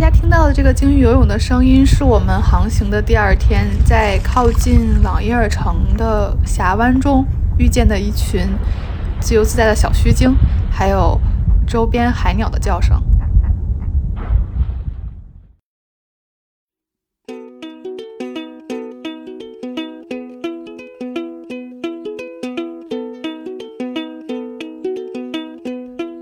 [0.00, 7.26] 大家听到的这个鲸鱼游泳的声音，是我们航行的第二天，在靠近朗伊尔城的峡湾中
[7.58, 8.46] 遇见的一群
[9.18, 10.36] 自由自在的小须鲸，
[10.70, 11.20] 还有
[11.66, 13.02] 周边海鸟的叫声。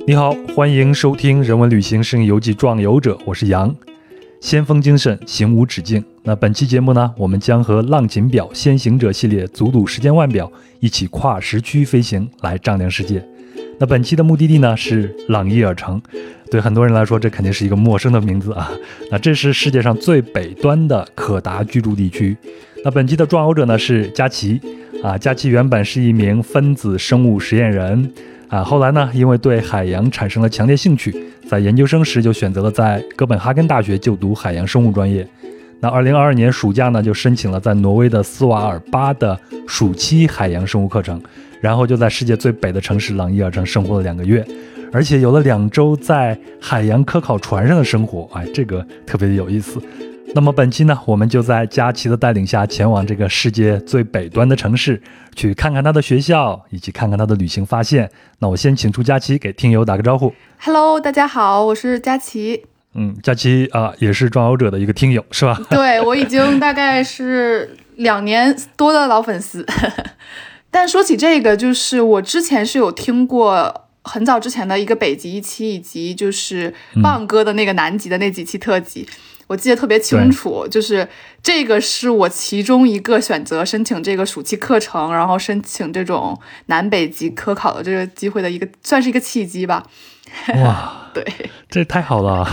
[0.09, 3.75] 你好，欢迎收听《人文旅行摄影游记·壮游者》，我是杨。
[4.41, 6.05] 先锋精神，行无止境。
[6.23, 13.21] 那本期节目呢，我们将和浪琴表先行者系列祖鲁时间腕表一起跨时区飞行，来丈量世界。
[13.81, 16.01] 那本期的目的地呢是朗伊尔城，
[16.53, 18.71] 对很多人来说，这肯定是一个陌生的名字啊。
[19.11, 22.37] 那这是世界上最北端的可达居住地区。
[22.85, 24.61] 那本期的壮游者呢是佳琪
[25.03, 28.13] 啊，佳琪原本是一名分子生物实验人。
[28.49, 31.15] 啊，后来呢，因为对海洋产生了强烈兴趣，
[31.49, 35.27] 在研究生时就选择了在哥本哈根大学就读海洋生物专业。
[35.81, 41.21] 那二零二二年暑假呢，就申请了在挪威的斯瓦尔巴的暑期海洋生物课程，
[41.61, 44.47] 然后就在世界最北的城市朗伊尔城生活了两个月，
[44.93, 49.83] 而且有了两周在海洋科考船上的生活，哎，这个特别有意思。
[50.35, 55.01] 那么本期呢，我们就在佳琪的带领下，前往这个世界最北端的城市，
[55.35, 58.11] 去看看他的学校，以及看看他的旅行发现。
[58.41, 60.35] 那我先请出佳琪给听友打个招呼。
[60.59, 62.65] Hello，大家好，我是佳琪。
[62.95, 65.59] 嗯，佳琪啊，也是壮游者的一个听友，是吧？
[65.71, 69.67] 对，我已经大概是两年多的老粉丝。
[70.71, 79.09] 但说起这个，就是我之前是有听过很早之前的一个北极一期，以及就是棒哥的那个南极的那几期特辑。
[79.47, 81.09] 我记得特别清楚，就是
[81.43, 89.87] 这个是我其中一个选择申请这个暑期课程，然后申请这种南北极科考的这个机会的一个，算是一个契机吧。
[90.57, 91.25] 哇， 对，
[91.71, 92.45] 这太好了，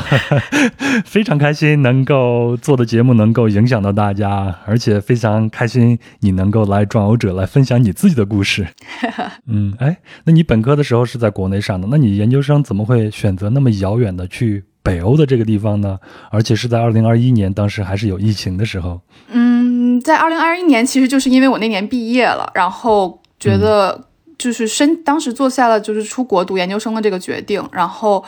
[1.04, 8.68] 非常开心能够做的节目能够影响到大家，而且非常开心你能够来壮游者来分享你自己的故事。
[9.48, 14.66] 嗯，哎，那你本科的时候是在国内上的，那你研究生怎么会选择那么遥远的去？
[14.84, 15.98] 北欧的这个地方呢，
[16.30, 19.00] 而且是在二零二一年，当时还是有疫情的时候。
[19.30, 24.08] 嗯，在二零二一年，其实就是因为我那年毕业了，然后觉得
[24.38, 28.24] 就是申，当时做下了就是出国读研究生的这个决定，然后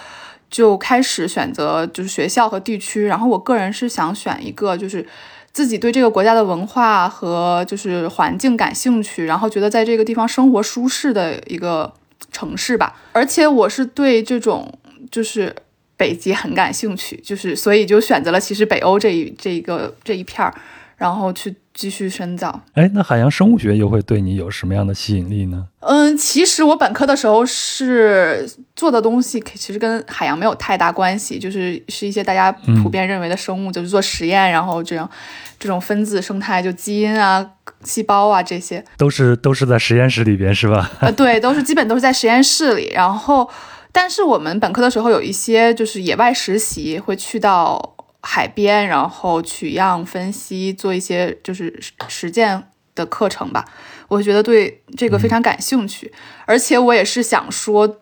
[0.50, 3.06] 就开始选择就是学校和地区。
[3.06, 5.06] 然后我个人是想选一个就是
[5.52, 11.92] 自己对这个国家的文化和就是环境感兴趣，然后觉得在这个地方生活舒适的一个
[12.32, 12.96] 城市吧。
[13.12, 14.74] 而且我是对这种
[15.12, 15.54] 就是。
[15.98, 20.54] 北极很感兴趣，就是所以就选择了其实北欧这一这一个这一片儿，
[20.98, 22.62] 然后去继续深造。
[22.74, 25.68] 哎，那海洋生物学又会对你有什么样的吸引力呢？
[25.80, 32.52] 嗯，其实我本科的时候是做的东西，其实跟海洋没有太大关系，就是是一些大家
[32.84, 35.10] 普遍认为的生物，就是做实验，然后这样
[35.60, 37.46] 这种分子生态，就基因啊、
[37.84, 40.92] 细胞啊这些，都是都是在实验室里边是吧？
[41.02, 43.50] 呃，对，都是基本都是在实验室里，然后。
[43.98, 52.64] 但是我们本科的时候有一些就是野外实习，会去到海边，然后取样分析，做一些就是实践
[52.94, 53.64] 的课程吧。
[54.10, 56.12] 我觉得对这个非常感兴趣，
[56.46, 58.02] 而且我也是想说，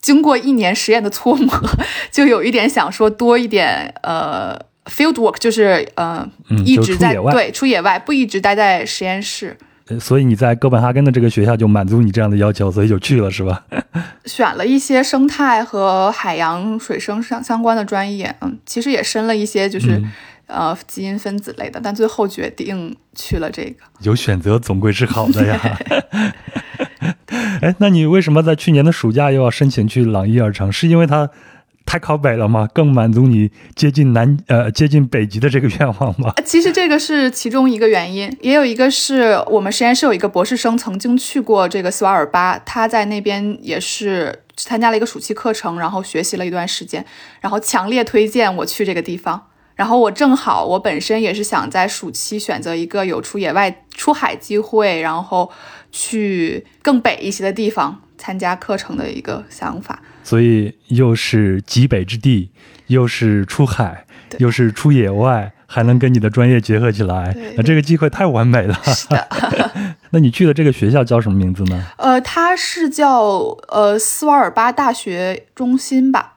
[0.00, 1.54] 经过一年实验的搓磨，
[2.10, 6.26] 就有一点想说多一点呃 field work，就是呃
[6.64, 9.58] 一直在对出野外，不一直待在实验室。
[10.00, 13.64] 所以你在哥本哈根的这个学校就满足你这样的要求，所以就去了是吧？
[14.24, 20.02] 选了一些生态和海洋水生相相关的专业，嗯，其实也申了一些就是
[20.46, 23.74] 呃基因分子类的，但最后决定去了这个。
[24.00, 25.60] 有选择总归是好的呀。
[27.60, 30.72] 哎，那你为什么在去年的暑假又要申请去朗伊尔城？
[30.72, 31.30] 是因为它？
[31.86, 32.68] 太靠北了吗？
[32.74, 36.32] 更满足你接近南呃接近北极的这个愿望吗？
[36.44, 47.04] 其实这个是其中一个原因，也有一个是我们实验室有一个博士生曾经去过这个斯瓦尔巴，他在那边也是参加了一个暑期课程，然后学习了一段时间，
[47.40, 49.48] 然后强烈推荐我去这个地方。
[49.74, 55.50] 然后我正好我本身也是想在暑期选择一个有出野外出海机会，然后
[55.90, 60.00] 去更北一些的地方参加课程的一个想法。
[60.22, 62.50] 所以又是极北之地，
[62.86, 64.06] 又是出海，
[64.38, 68.74] 又是出野外，还能跟你的专业结合起来，那这个机会太完美了。
[68.84, 69.28] 是的。
[70.10, 71.84] 那你去的这个学校叫什么名字呢？
[71.98, 73.20] 呃，它是叫
[73.68, 76.33] 呃斯瓦尔巴大学中心吧，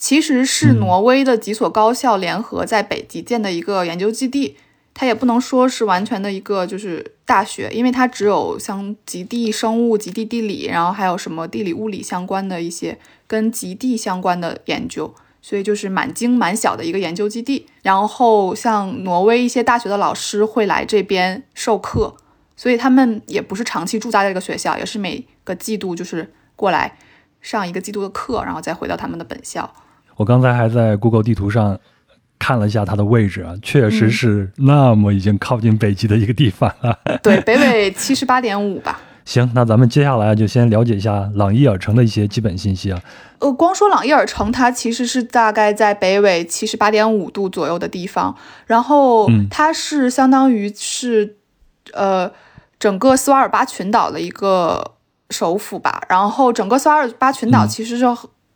[0.00, 4.56] 其实是挪威的几所高校联合在北极建的一个研究基地。
[4.92, 17.66] 它也不能说是完全的一个就是大学，因为它只有像极地生物、极地地理，然后还有什么地理物理相关的一些跟极地相关的研究，所以就是蛮精蛮小的一个研究基地。
[17.82, 22.16] 然后像挪威一些大学的老师会来这边授课，
[22.56, 26.98] 所以他们也不是长期驻扎在这个学校，也是每个季度就是过来
[27.40, 29.72] 上一个季度的课，然后再回到他们的本校。
[30.20, 31.80] 我刚才还在 Google 地图上
[32.38, 36.94] 看了一下它的位置啊，确实是那么已经靠近北极的一个地方啊。
[37.24, 39.00] 对，北纬七十八点五吧。
[39.24, 43.00] 行，那咱们接下来就先了解一下朗伊尔城的一些基本信息啊。
[43.38, 48.36] 呃，光说朗伊尔城，它其实是大概在北纬七十八点五度左右的地方，
[48.66, 51.36] 然后它是相当于是
[51.94, 52.30] 呃
[52.78, 54.92] 整个斯瓦尔巴群岛的一个
[55.30, 56.02] 首府吧。
[56.10, 58.04] 然后整个斯瓦尔巴群岛其实是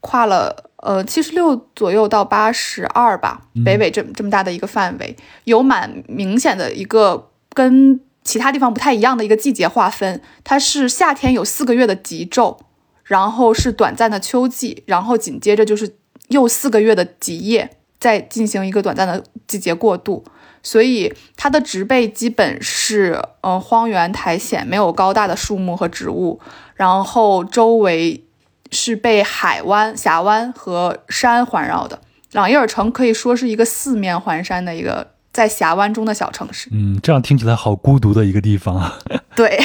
[0.00, 0.70] 跨了。
[0.84, 10.20] 呃，七十六左右到八十二吧，北纬这这么大的一个范围，有蛮明显的一个跟其他地方不太一样的一个季节划分。
[10.44, 12.58] 它是夏天有四个月的极昼，
[13.04, 15.96] 然后是短暂的秋季，然后紧接着就是
[16.28, 20.22] 又四个月的极夜，再进行一个短暂的季节过渡。
[20.62, 26.38] 所以它的植被基本是呃荒原苔藓，没有高大的树木和植物，
[26.74, 28.22] 然后周围。
[28.74, 32.00] 是被海湾、峡湾和山环绕的。
[32.32, 36.68] 朗伊尔城可以说是一个四面环山的一个在峡湾中的小城市。
[36.72, 38.98] 嗯，这样听起来好孤独的一个地方啊。
[39.36, 39.56] 对，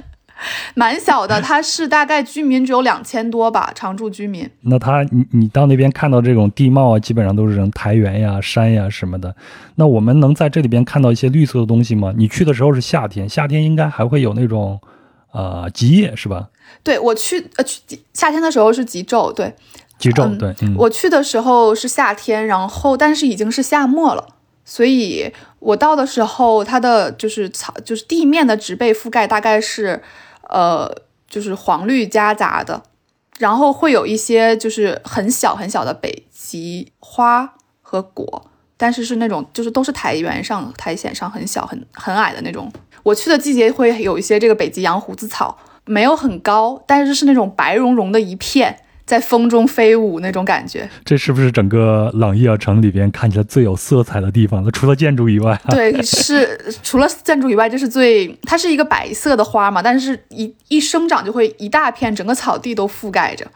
[0.76, 4.48] 蛮小的，它是大概居民只有两千多吧，常住居民。
[4.60, 9.34] 那它，你你到那边看到这种地貌啊，基本上都是这种苔原呀、山呀什么的。
[9.76, 12.12] 那我们能在这里边看到一些绿色的东西吗？
[12.14, 14.78] 你去的时候是夏天，夏天应该还会有那种。
[15.36, 16.48] 呃，极夜是吧？
[16.82, 17.82] 对我去，呃，去
[18.14, 19.54] 夏天的时候是极昼，对，
[19.98, 24.28] 极昼，对，我去的时候是夏天，然后但是已经是夏末了，
[24.64, 30.02] 所以我到的时候，它的就是草，就是地面的植被覆盖大概是，
[30.48, 30.90] 呃，
[31.28, 32.82] 就是黄绿夹杂的，
[33.38, 37.52] 然后会有一些就是很小很小的北极花
[37.82, 42.72] 和果，但是是那种就是都是苔原上苔藓上很小很很矮的那种。
[43.06, 50.88] 我去的季节会有一些这个北极洋胡子草，没有很高，但是是那种白茸茸的一片，在风中飞舞那种感觉。
[51.04, 54.64] 这是不是整个朗伊尔城里边看起来最有色彩的地方？
[54.64, 63.46] 了除了建筑以外，对，是除了建筑以外，这是最，它是一个白色的花嘛，但是一一生长就会一大片，整个草地都覆盖着，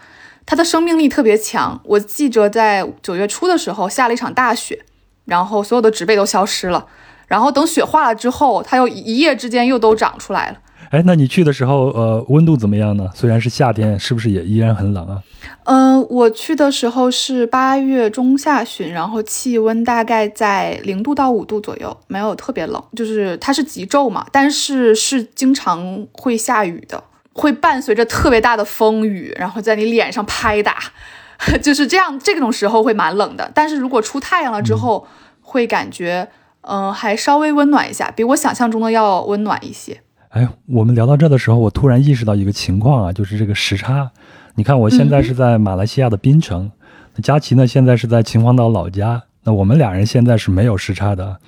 [0.47, 1.81] 它的生命力特别强。
[1.83, 4.85] 我记着在九月初的时候下了一场大雪，
[5.25, 6.87] 然后所有的植被都消失了。
[7.31, 10.59] 然后等雪化了之后，它又一夜之间又都长出来了。
[10.91, 13.09] 哎，那你去的时候，呃，温度怎么样呢？
[13.15, 15.23] 虽然是夏天，是不是也依然很冷啊？
[15.63, 22.83] 嗯，我去的时候是八月中下旬，然后气温大概在零度到五度左右，没有特别冷。
[22.97, 27.01] 就是它是极昼嘛，但是是经常会下雨的，
[27.35, 30.77] 会伴随着特别大的风雨，然后在你脸上拍打，
[31.63, 32.19] 就是这样。
[32.19, 35.07] 这种时候会蛮冷的，但是如果出太阳了之后，
[35.41, 36.29] 会感觉。
[36.63, 40.01] 嗯，还稍微温暖一下，比我想象中的要温暖一些。
[40.29, 44.11] 哎，我们聊到这的时候，我突然意识到一个情况啊，就是这个时差。
[44.55, 46.71] 你看，我现在是在马来西亚的槟城，
[47.17, 49.23] 那佳琪呢，现在是在秦皇岛老家。
[49.43, 51.39] 那我们俩人现在是没有时差的，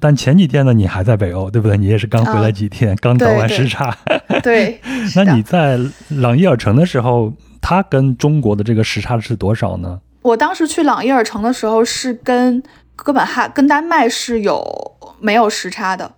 [0.00, 1.78] 但前几天呢，你还在北欧，对不对？
[1.78, 3.96] 你也是刚回来几天，刚倒完时差。
[4.42, 4.80] 对。
[5.14, 5.78] 那你在
[6.08, 7.32] 朗伊尔城的时候，
[7.62, 10.00] 它跟中国的这个时差是多少呢？
[10.22, 12.62] 我当时去朗伊尔城的时候是跟。
[12.96, 16.10] 哥本哈跟丹麦是有没有时差的，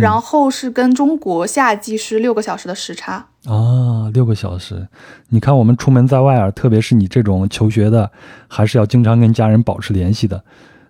[0.00, 4.88] 然后是跟中国夏季是六个小时的时差啊，六个小时。
[5.30, 8.10] 你看我们出门在外啊，特别是你这种求学的，
[8.48, 10.44] 还是要经常跟家人保持联系的。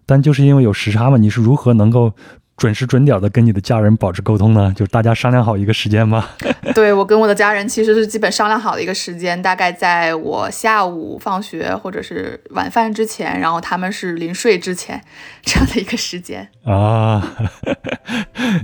[0.06, 2.12] 但就是因为有时差嘛，你是如何能够？
[2.56, 6.24] 准时准点的跟你的家人保持沟通呢，就是大家商量好一个时间吗？
[6.74, 15.00] 对我跟我的家人其实是基本商量好的一个时间，大概在我下午放学或者是晚饭之前，然后他们是临睡之前
[15.42, 17.34] 这样的一个时间 啊。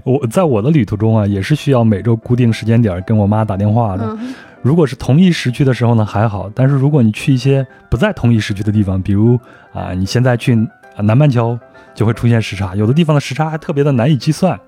[0.05, 4.17] 我在我的旅途中啊，也是需要每周固定时间点跟我妈打电话的。
[4.63, 9.39] 如果是同一时区的时候呢还好，但是如果你去一些不在同一时区的地方，比如
[9.73, 10.55] 啊，你现在去
[10.95, 11.59] 啊南半球。
[12.01, 14.59] 就会出现时差，有的地方的时差还特别的难以计算。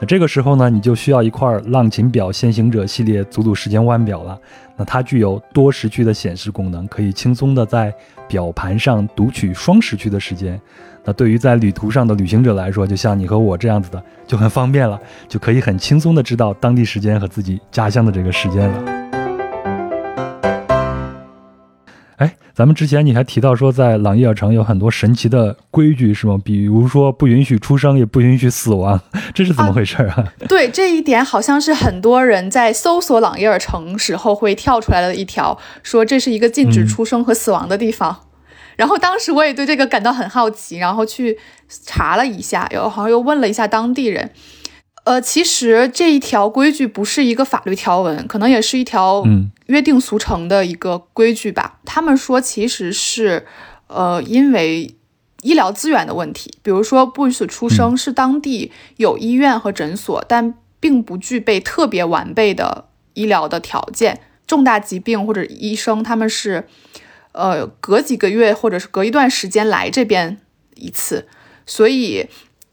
[0.00, 4.36] 那这个时候呢，你就需要一块浪琴表先行者系列祖祖时间腕表了。
[4.76, 7.94] 那它具有多时区的显示功能，可以轻松的在
[8.26, 10.60] 表盘上读取双时区的时间。
[11.04, 19.01] 那对于在旅途上的旅行者来说，就像你和我这样子的，就很方便了，就可以很轻松的知道当地时间和自己家乡的这个时间了。
[22.22, 26.38] 哎，咱们之前你还提到说，在朗伊尔城有很多神奇的规矩，是吗？
[26.44, 29.00] 比如说不允许出生，也不允许死亡，
[29.34, 30.24] 这是怎么回事啊？
[30.48, 38.16] 对，这一点好像是很多人在搜索朗伊尔城时候会跳出来的一条，说这是一个禁止出生和死亡的地方。
[38.76, 41.36] 然后当时我也对这个感到很好奇，然后去
[41.84, 44.30] 查了一下，又好像又问了一下当地人。
[45.04, 49.24] 呃，其实这一条规矩不是一个法律条文，可能也是一条
[49.66, 51.80] 约定俗成的一个规矩吧。
[51.84, 53.44] 他们说其实是，
[53.88, 54.94] 呃，因为
[55.42, 64.20] 医疗资源的问题，比如说不允许出生是当地有医院和诊所，但并不具备特别完备的医疗的条件。
[64.46, 66.68] 重大疾病或者医生他们是，
[67.32, 70.38] 呃，隔几个月或者是隔一段时间来这边
[70.76, 71.26] 一次，
[71.66, 72.28] 所以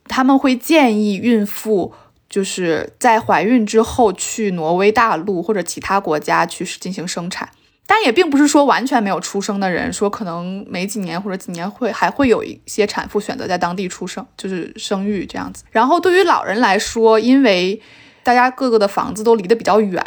[0.06, 1.94] 他们会建议孕妇
[2.30, 7.50] 就是在怀孕之后去挪威大陆或者其他国家去进行生产。
[7.86, 15.64] 但也并不是说完全没有出生的人，说可能没几年或者几年会还会有一些产妇选择在当地出生，就是生育这样子。
[15.72, 17.82] 然后对于老人来说，因为
[18.22, 20.04] 大家各个的房子都离得比较远。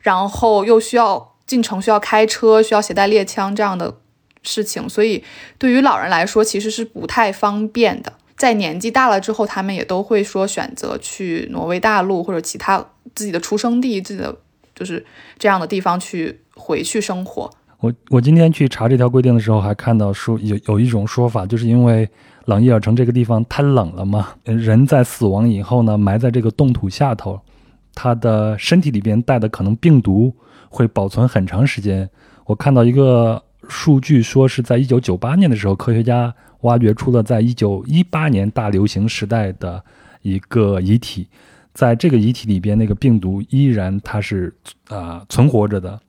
[0.00, 3.98] 然后又需要进城，需要开车，需要携带猎枪这样的
[4.42, 5.22] 事情，所以
[5.58, 8.12] 对于老人来说其实是不太方便的。
[8.42, 12.84] 在年纪大了之后，他们也都会说选择去挪威大陆或者其他
[13.14, 14.36] 自己的出生地，自己的
[14.74, 15.06] 就是
[15.38, 17.48] 这样的地方去回去生活。
[17.78, 22.08] 我我今天去查这条规定的时候，还看到说有有一种说法，就是因为
[22.46, 27.40] 朗伊尔城这个地方太冷了嘛，人在死亡以后呢，埋在这个冻土下头。
[27.94, 30.34] 他的身体里边带的可能病毒
[30.68, 32.10] 会保存很长时间。
[32.46, 39.82] 我看到一个数据说是在一九九八年的时候，科学家挖掘出了在一九一八年大流行时代的
[40.22, 41.28] 一个遗体，
[41.72, 44.52] 在这个遗体里边，那个病毒依然它是
[44.88, 46.00] 啊存活着的，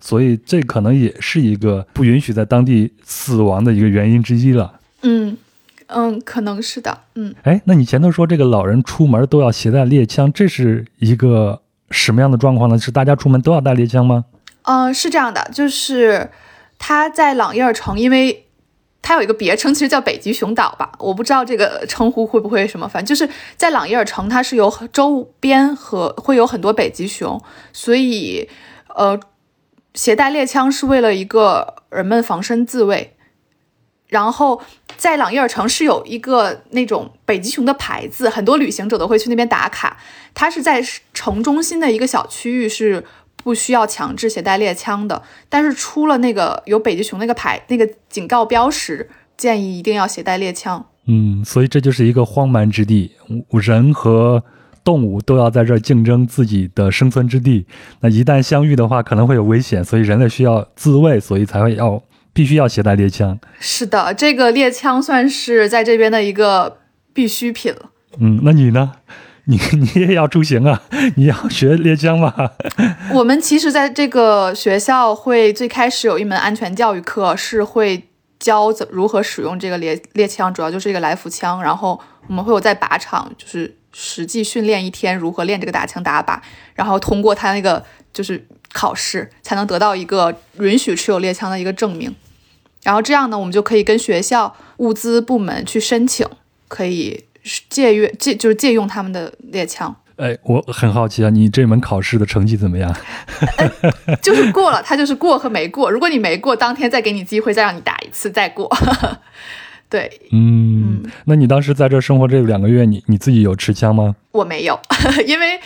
[0.00, 4.80] 所以这可能也是一个不允许在当地死亡的一个原因之一了。
[5.02, 5.36] 嗯。
[5.94, 7.00] 嗯，可能是的。
[7.16, 12.78] 嗯，哎，那你前头说这个老人出门都要携带猎枪，这是一个什么样的状况呢？
[12.78, 14.24] 是大家出门都要带猎枪吗？
[14.62, 16.30] 嗯，是这样的，就是
[16.78, 18.46] 他在朗伊尔城，因为
[19.02, 20.92] 它有一个别称，其实叫北极熊岛吧。
[21.00, 27.42] 我不知道这个称呼会不会什么，反正就是在朗伊尔城，它是有周边和会有很多北极熊，
[27.72, 28.48] 所以
[28.94, 29.18] 呃，
[29.94, 33.16] 携带猎枪是为了一个人们防身自卫。
[34.06, 34.60] 然后
[34.98, 39.96] 在朗伊尔城是有一个那种北极熊的牌子，很多旅行者都会去那边打卡。
[40.34, 43.02] 它是在城中心的一个小区域，是
[43.42, 45.22] 不需要强制携带猎枪的。
[45.48, 50.84] 但是出了那个有北极熊那个牌那个警告标识，建议一定要携带猎枪。
[51.06, 53.12] 嗯，所以这就是一个荒蛮之地，
[53.50, 54.42] 人和
[54.84, 57.66] 动物都要在这儿竞争自己的生存之地。
[58.00, 62.02] 那一旦相遇的话，可能会有危险，所以人类需要自卫，所以才会要。
[62.34, 66.78] 必须要携带猎枪，是的，这个猎枪算是在这边的一个
[67.12, 67.90] 必需品了。
[68.20, 68.92] 嗯，那你呢？
[69.44, 70.82] 你 你也要出行啊？
[71.16, 72.32] 你要学猎枪吗？
[73.12, 78.08] 我们其实在这个学校会最开始有一门安全教育课，是会
[78.38, 81.62] 教怎如何使用这个猎猎枪，主要就是一个来福枪。
[81.62, 86.38] 然后我们会有在靶场，就是实际训练一天如何练这个打枪打靶，
[86.74, 92.14] 然后通过他那个就是考试，才能得到一个允许持有猎枪的一个证明。
[92.84, 96.26] 然后这样呢，我们就可以跟学校物资部门去申请，
[96.68, 97.24] 可以
[97.68, 99.94] 借阅借就是借用他们的猎枪。
[100.16, 102.94] 哎，我很好奇啊，你这门考试的成绩怎么样？
[104.22, 105.90] 就是过了，他就是过和没过。
[105.90, 108.70] 如果你没过，当天再给你机会，再让你打一次，再过。
[109.88, 114.14] 对，嗯，那你当时在这生活这两个月，你你自己有持枪吗？
[114.30, 114.78] 我没有，
[115.26, 115.58] 因为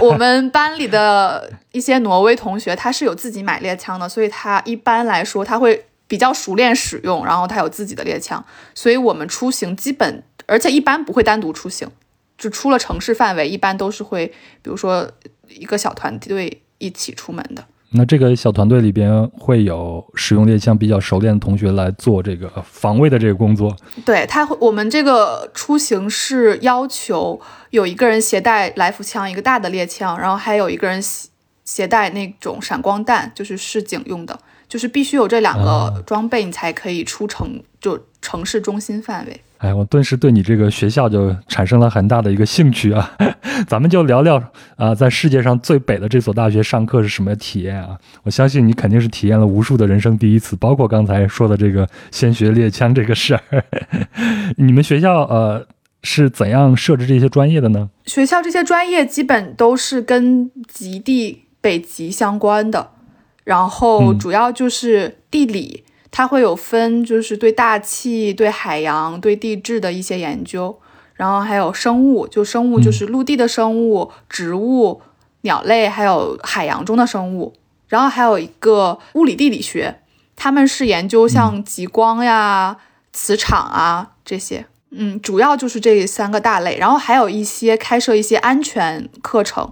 [0.00, 5.84] 我们班里的一些挪威同学他是有自己买猎枪的，所以他一般来说他会。
[6.06, 8.44] 比较熟练使用，然后他有自己的猎枪，
[8.74, 11.88] 所以我们出行基本，而且一般不会单独出行，
[12.36, 14.26] 就出了城市范围，一般都是会，
[14.62, 15.10] 比如说
[15.48, 17.64] 一个小团队一起出门的。
[17.96, 23.76] 那这个小团队里边会有使用猎枪比较熟练的同学来做这个防卫的这个工作。
[24.04, 31.28] 对他，我们这个出行是要求有一个人携带来福枪，一个大的猎枪，然后还有一个人携
[31.64, 34.36] 携带那种闪光弹，就是示警用的。
[34.66, 39.40] 就是必须有这两个装备，你才可以出城，就城市中心范围。
[39.64, 43.10] 哎，我顿时对你这个学校就产生了很大的一个兴趣啊！
[43.66, 44.36] 咱们就聊聊
[44.76, 47.98] 啊，在世界上最北的这所大学上课是什么体验啊？
[48.24, 53.64] 我相信你肯定是体验了无数的人生第一次，包括刚才说的这个先学猎枪这个事儿。
[54.58, 55.66] 你们学校呃
[56.02, 57.88] 是怎样设置这些专业的呢？
[58.04, 62.90] 学校这些专业基本都是跟极地北极相关的。
[63.44, 65.83] 然后主要就是地理，
[66.16, 70.78] 它会有分，就是对大气、对海洋、对地质的一些研究。
[71.14, 75.02] 然后还有生物，就生物就是陆地的生物、植物、
[75.40, 77.54] 鸟类，还有海洋中的生物。
[77.88, 80.02] 然后还有一个物理地理学，
[80.36, 82.76] 他们是研究像极光呀、
[83.12, 84.66] 磁场啊这些。
[84.96, 89.70] 嗯，主要就是这三个大类，然后还有一些开设一些安全课程，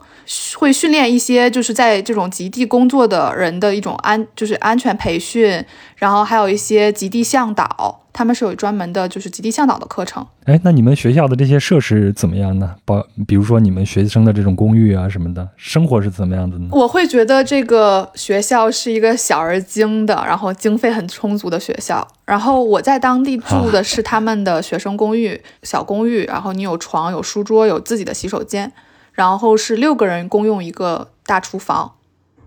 [0.58, 5.64] 会训练一些就是在这种极地工作的人的一种安，就是安全培训，
[5.96, 8.01] 然后还有一些极地向导。
[8.12, 10.26] 他们是有专门的，就是极地向导的课程。
[10.44, 12.74] 哎，那你们学校的这些设施怎么样呢？
[12.84, 16.68] 包，比如说你们学生的这种公寓啊什么的，生活是怎么样子呢？
[16.72, 22.06] 我会觉得这个学校是一个小而精的，然后经费很充足的学校。
[22.24, 26.24] 然后我在当地住的是他们的学生公寓，小公寓。
[26.24, 28.72] 然后你有床、有书桌、有自己的洗手间，
[29.12, 31.92] 然后是六个人共用一个大厨房。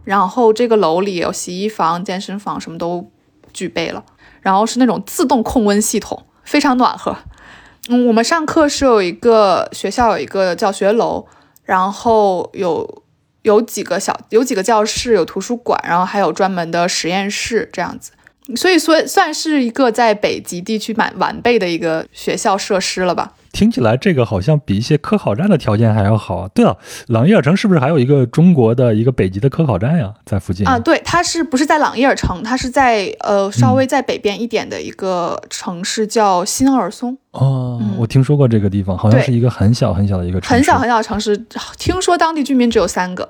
[0.03, 3.09] 然后这个楼里有洗衣房、健身房，什么都
[3.51, 4.03] 具备了。
[4.45, 7.17] 然后是那种自动控温系统，非常暖和。
[7.89, 11.25] 嗯，我们上课是有一个学校有一个教学楼，
[11.63, 13.01] 然后有
[13.41, 18.11] 有几个小有几个教室，有图书馆，然后还有专门的实验室这样子。
[18.55, 23.33] 所以说算是一个在北极地区蛮完备的一个学校设施了吧。
[23.55, 26.49] 听起来这个好像比一些科考站的条件还要好啊！
[26.53, 30.13] 对了，朗伊尔城是不是还有一个中国的一个北极的科考站呀？
[30.25, 30.77] 在附近啊？
[30.77, 32.43] 对，它是不是在朗伊尔城？
[32.43, 37.17] 它是在呃稍微在北边一点的一个城市叫新奥尔松。
[37.31, 41.37] 哦，我听说过这个地方，好像是一个很小很小的一个城市，很小很小的城市。
[41.77, 43.29] 听说当地居民只有三个，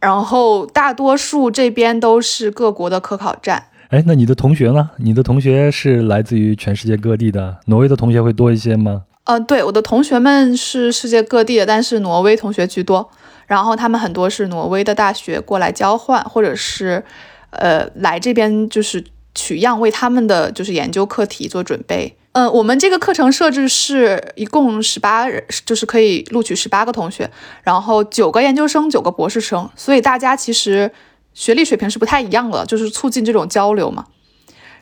[0.00, 3.66] 然后大多数这边都是各国的科考站。
[3.90, 4.90] 哎，那你的同学呢？
[4.96, 9.02] 你的同学是来自于全世界各地的，挪威的同学会多一些吗？
[9.24, 13.10] 呃，对，我的同学们是世界各地的，但是挪威同学居多。
[13.46, 17.04] 然后他们很多是挪威的大学过来交换，或者是，
[17.50, 19.04] 呃，来这边就是
[19.34, 22.16] 取样，为他们的就是研究课题做准备。
[22.32, 27.30] 嗯，我们这个课程设置是一共十八人，就是可以录取十八个同学，
[27.62, 30.90] 然后九个研究生，九个博士生，所以大家其实
[31.32, 34.06] 学历水平是不太一样的，就是促进这种交流嘛。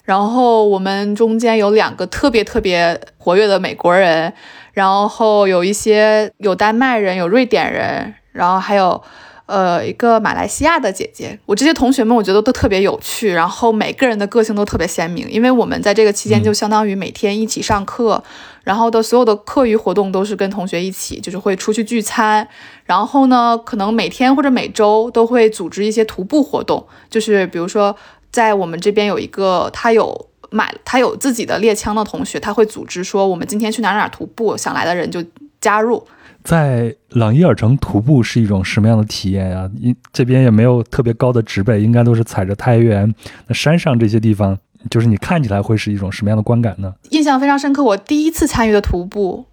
[0.03, 4.33] 然后我们中间有两个特别特别活跃的美国人，
[4.73, 9.01] 然后有一些有丹麦人，有瑞典人，然后还有
[9.47, 11.39] 呃一个马来西亚的姐姐。
[11.47, 15.31] 我这些同学们我觉得都特别有趣，然后每个人的个性都特别鲜明。
[15.31, 18.25] 因为我们在这个期间就相当于每天一起上课，
[18.65, 22.49] 然后的所有的课余活动都是跟同学一起，就是会出去聚餐。
[22.85, 27.95] 然后呢，可能每天或者每周都会组织一些徒步活动，就是比如说。
[28.33, 35.23] 在我们这边有一个，他有买，他有自己的猎枪的同学，他会组织说，我们今天去哪哪徒步，想来的人就
[35.61, 36.05] 加入。
[36.43, 39.71] 在朗伊尔城徒步是一种什么样的体验呀？
[39.79, 43.15] 因这边也没有特别高的植被，应该都是踩着太原。
[43.47, 44.59] 那山上这些地方，
[44.91, 46.95] 就是你看起来会是一种什么样的观感呢？
[47.11, 49.45] 印象非常深刻，我第一次参与的徒步，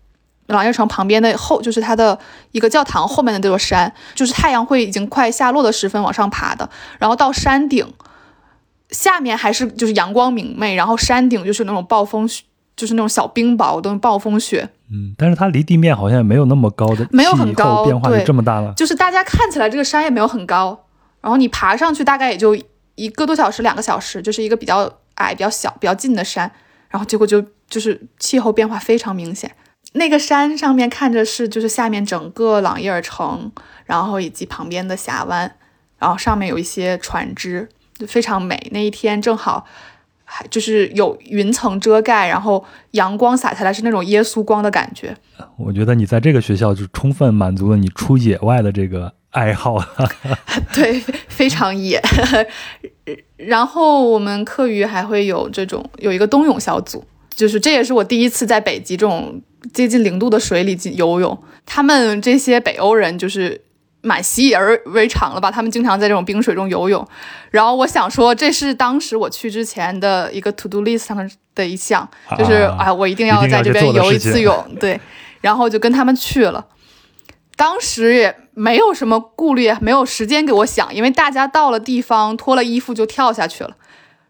[0.48, 2.18] 朗伊尔城旁边的后，就是它的
[2.54, 7.86] 一个教堂后面的这座山，就是太阳会已经快下落的时分往上爬的，然后到山顶。
[8.89, 12.43] 下面还是就是阳光明媚，然后山顶就是那种暴风雪，
[12.75, 14.67] 就是那种小冰雹的暴风雪。
[14.91, 18.73] 嗯，但是它离地面好像也没有那么高的，没有很高，变化就这么大了。
[18.75, 20.86] 就是大家看起来这个山也没有很高，
[21.21, 22.58] 然后你爬上去大概也就
[22.95, 26.52] 一个多小时、两个小时，就是一个比较矮、比较小、比较近的山，
[26.89, 29.52] 然后结果就就是气候变化非常明显。
[29.93, 33.52] 那个山上面看着是就是下面整个朗伊尔城，
[33.86, 35.56] 然后以及旁边的峡湾，
[35.99, 37.69] 然后上面有一些船只。
[38.08, 39.66] 非常美，那一天正好
[40.24, 45.16] 还就是有云层遮盖，然后阳光洒下来是那种耶稣光的感觉。
[45.58, 49.78] 我觉得你在这个学校就充分满足了你出野外的这个爱好。
[50.74, 52.02] 对，非常野。
[53.38, 57.04] 然后我们课余还会有这种有一个冬泳小组，
[57.36, 59.42] 就是这也是我第一次在北极这种
[59.74, 61.38] 接近零度的水里游泳。
[61.66, 63.62] 他们这些北欧人就是。
[64.02, 65.52] 蛮习以而为常了吧？
[65.52, 67.06] 他们经常在这种冰水中游泳，
[67.52, 75.00] 然后我想说，这是当时我去之前的一个 to do list 上的一项，就是哎，我一定要在这边游一次泳，对，
[75.42, 76.66] 然后就跟他们去了。
[77.58, 83.76] 当时也没有什么顾虑，没有时间给我想，因为大家到了地方脱了衣服就跳下去了。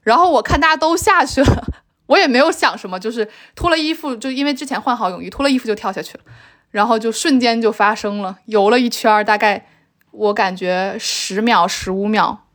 [0.02, 1.64] 然后我看大家都下去了，
[2.08, 6.24] 我也没有想什么，就是脱了衣服，就因为之前换好泳衣，脱了衣服就跳下去了。
[6.72, 9.66] 然后就瞬间就发生了，游了一圈，大概
[10.12, 12.46] 我感觉十秒、十五秒，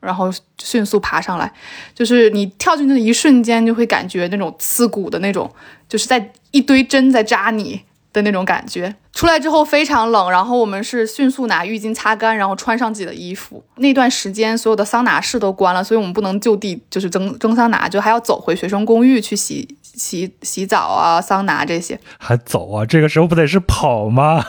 [0.00, 1.52] 然后迅速爬上来。
[1.94, 5.52] 就是你跳进去的一瞬间，就会感觉那种刺骨的那种，
[5.88, 7.82] 就是在一堆针在扎你
[8.16, 8.94] 的那种感觉。
[9.12, 13.62] 出来之后非常冷，然后我们是迅速拿浴巾擦干，然后穿上自己的衣服。
[13.76, 19.76] 那段时间所有的桑拿室都关了，所以我们不能就地就是蒸蒸桑拿，就还要走回学生公寓去洗。
[19.96, 22.84] 洗洗澡啊，桑拿这些还走啊？
[22.84, 24.44] 这个时候不得是跑吗？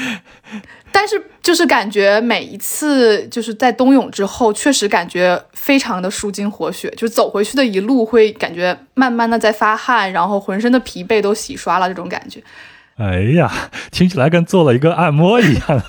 [0.90, 1.22] 但是。
[1.48, 12.42] 就是感觉每一次就是在冬泳之后，确实感觉非常的舒筋活血，就走回去的一路会感觉慢慢的在发汗，然后浑身的疲惫都洗刷了这种感觉。
[12.96, 13.50] 哎呀，
[13.90, 15.82] 听起来跟做了一个按摩一样，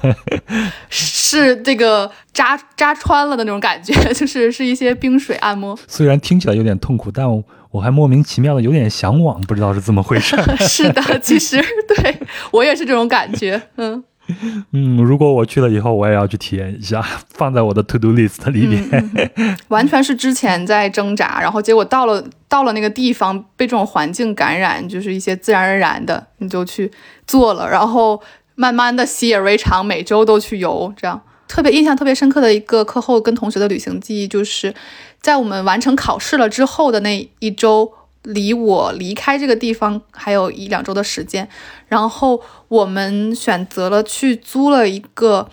[0.87, 5.77] 是这个扎扎穿了的那种感觉， 就是是一些冰水按摩。
[5.89, 10.37] 虽然听起来有点痛苦，但我我还莫名其妙的有点向往，不知道是怎么回事。
[10.65, 12.17] 是的，其实对
[12.51, 14.01] 我也是这种感觉，嗯。
[14.73, 19.09] 嗯，如果我去了以后，我也要去体验一下， 放在我的 to do list 里边。
[19.69, 26.91] 完全是之前在挣扎，然后结果到了到了那个地方，被这种环境感染，就是一些自然而然的，你就去
[27.25, 28.21] 做了，然后
[28.55, 30.93] 慢慢的习以为常，每周都去游。
[30.95, 34.73] 这样特别印象特别深刻的一个课后跟同学的旅行记忆，就是
[35.21, 37.91] 在我们完成考试了之后的那一周。
[38.23, 41.47] 离我离开这个地方还有一两周的时间，
[41.87, 45.49] 然后我们选择了去租了一个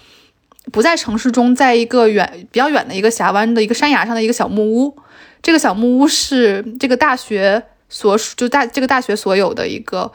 [0.72, 4.96] 不在城市中，在一个远比较远的一个峡湾的一个山崖上的一个小木屋。
[5.42, 10.10] 这个小木屋是这个大学所属，就大这个大学所有的一个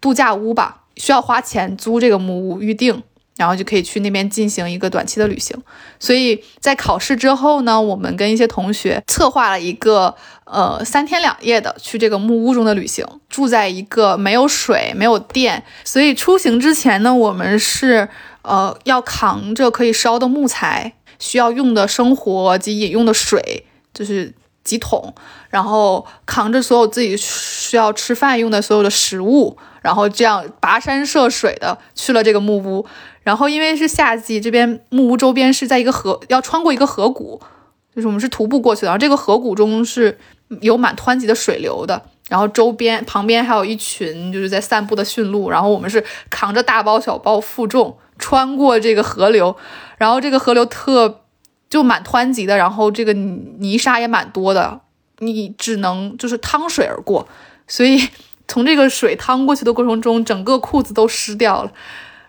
[0.00, 3.02] 度假屋吧，需要花钱租这个木屋预定。
[3.36, 5.60] 然后就可以去那边进行一个短期的旅行，
[5.98, 18.08] 所以在考试之后呢，我们跟一些同学策划了一个呃三天两夜的去这个木屋中的旅行，住在一个没有水、没有电，所以出行之前呢，我们是
[18.42, 25.12] 呃要扛着可以烧的木材，需要用的生活及饮用的水就是几桶，
[25.50, 32.86] 然后扛着所有自己需要吃饭用的所有的食物，然后这样跋山涉水的去了这个木屋。
[33.24, 37.40] 然后因为是夏季，这边木屋周边是在一个河，要穿过一个河谷，
[37.96, 38.88] 就是我们是徒步过去的。
[38.88, 40.18] 然后这个河谷中是
[40.60, 45.48] 有蛮湍急的水流的，然后周边旁边还有一群就是在散步的驯鹿。
[45.48, 49.56] 然后我们是扛着大包小包负重穿过这个河流，
[49.96, 51.22] 然后这个河流特
[51.70, 54.82] 就蛮湍急的，然后这个泥沙也蛮多的，
[55.20, 57.26] 你只能就是趟水而过，
[57.66, 58.06] 所以
[58.46, 61.72] 从这个水趟过去的过程中，整个裤子都湿掉了，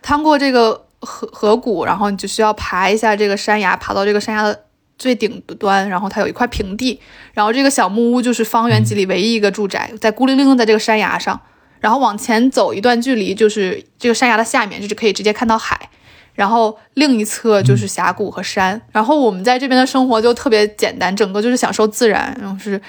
[0.01, 0.84] 趟过这个。
[1.05, 4.59] 河河谷，然后你就需要爬一下这个山崖，爬到这个山崖的
[4.97, 6.99] 最顶端，然后它有一块平地，
[7.33, 11.39] 然后这个小木屋就是方圆几里唯一一个住宅，在孤零零的在这个山崖上，
[11.79, 15.89] 然后往前走一段距离，就是这个山崖的下面，就是可以直接看到海，
[16.33, 22.81] 然后另一侧就是峡谷和山，然后我们在这边的生活就特别简单，整个就是享受自然，然后是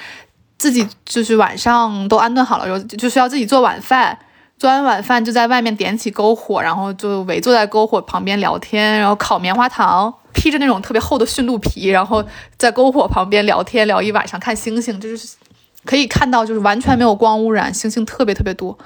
[0.59, 4.17] 自己就是晚上都安顿好了，然后就需要自己做晚饭。
[4.59, 12.25] 做完晚饭就在外面点起篝火，然后就围坐在篝火旁边聊天，然后烤棉花糖，披着那种特别厚的驯鹿皮，然后
[12.57, 15.37] 在篝火旁边聊天聊一晚上，看星星，就是
[15.85, 18.77] 可以看到就是完全没有光污染，星星特别特别多。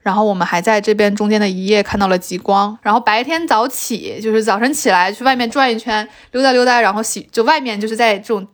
[0.00, 2.76] 然后我们还在这边中间的一夜看到了极光。
[2.82, 8.44] 然后白天早起就是早晨起来去外面转一圈，溜达溜达，然后洗就外面就是在这种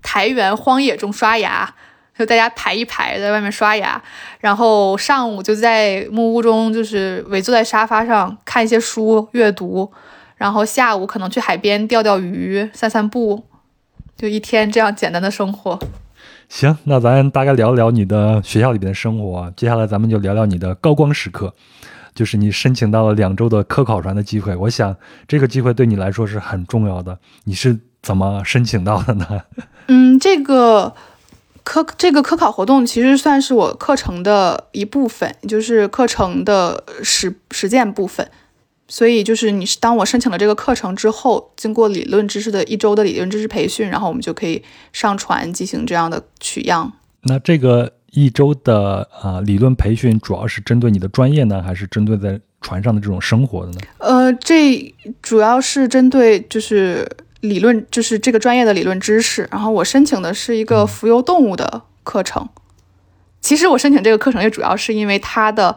[0.00, 1.74] 台原荒野中刷牙。
[2.18, 4.02] 就大家排一排在外面刷牙，
[4.40, 9.92] 然后上午就在木屋中，就是围坐在沙发上看一些书阅读，
[10.36, 13.44] 然后下午可能去海边钓钓鱼、散散步，
[14.16, 15.78] 就一天这样简单的生活。
[16.48, 19.52] 行，那咱大概聊聊你的学校里边的生活。
[19.54, 21.52] 接下来咱们就聊聊你的高光时刻，
[22.14, 24.56] 就是你申请到了两周的科考船的机会。
[24.56, 24.96] 我想
[25.28, 27.18] 这个机会对你来说是很重要的。
[27.44, 29.42] 你是怎么申请到的呢？
[29.88, 30.94] 嗯，这个。
[31.66, 38.30] 科这个科考活动其实算是我课程的一部分，就是课程的实实践部分。
[38.86, 46.92] 所以就是你是当我申请了这个课程之后，经过理论知识的一周的理论知识培训，然后我们就可以上船进行这样的取样。
[47.22, 53.80] 那这个一周的啊理论培训主要是针对你的专业呢，还是针对在船上的这种生活的呢？
[53.98, 57.04] 呃，这主要是针对就是。
[57.48, 62.48] 理论就是这个专业的理论知识，然后我申请的是一个浮游动物的课程。
[63.40, 65.76] 其实我申请这个课程也主要是因为它的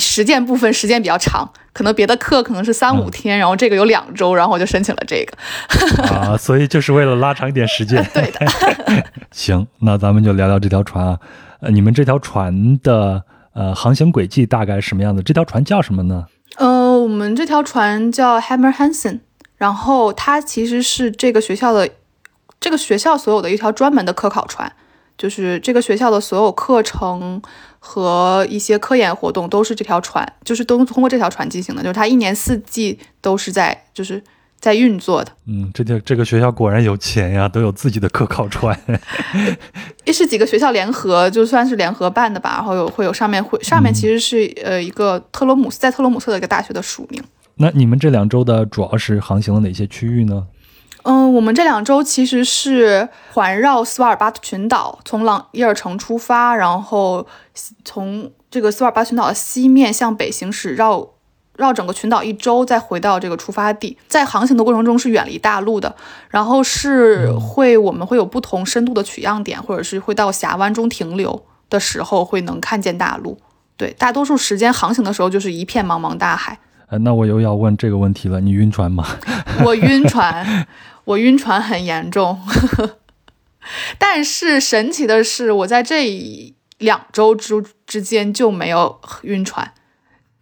[0.00, 5.36] 实践部分时间比较长，可能别的课可能是三五天，然后这个有两周，然后我就申请了这个。
[6.12, 8.04] 啊，所以就是为了拉长一点时间。
[8.12, 9.04] 对的。
[9.30, 11.20] 行，那咱们就聊聊这条船啊。
[11.60, 13.22] 呃，你们这条船的
[13.52, 15.22] 呃航行轨迹大概什么样子？
[15.22, 16.26] 这条船叫什么呢？
[16.56, 19.20] 呃，我们这条船叫 Hammer Hansen。
[19.56, 21.88] 然后它其实是这个学校的，
[22.60, 24.70] 这个学校所有的一条专门的科考船，
[25.16, 27.40] 就是这个学校的所有课程
[27.78, 34.22] 和一些科研活动都是这条船，就是都通过这条船进行的，就是它一年四季都是在就是
[34.58, 35.30] 在运作的。
[35.46, 38.78] 嗯，这就这个学校果然有钱呀，都有自己的科考船。
[40.04, 42.54] 也 是几个学校联合，就算是联合办的吧。
[42.56, 47.22] 然后有会有上面会上面其实是呃一个特罗姆斯在特罗姆瑟的一个大学的署名。
[47.56, 50.46] 那你们这两周的主要是航行了哪些区域呢？
[51.04, 57.26] 嗯，我们这两周其实是环绕斯瓦尔巴特群岛，从朗伊尔城出发，然后
[57.84, 61.10] 从这个斯瓦尔巴群岛的西面向北行驶，绕
[61.56, 63.98] 绕整个群岛一周，再回到这个出发地。
[64.08, 65.94] 在航行的过程中是远离大陆的，
[66.30, 73.38] 然后是会我们会有不同深度的取样点，或者是会到峡湾中停留的时候会能看见大陆。
[73.76, 76.58] 对，大多数时间航行的时候就是一片茫茫大海。
[76.98, 79.06] 那我又要问这个问题了，你晕船吗？
[79.64, 80.66] 我晕船，
[81.04, 82.38] 我晕船很严重。
[83.98, 89.72] 但是神奇的是，我在这两周之之间就没有晕船。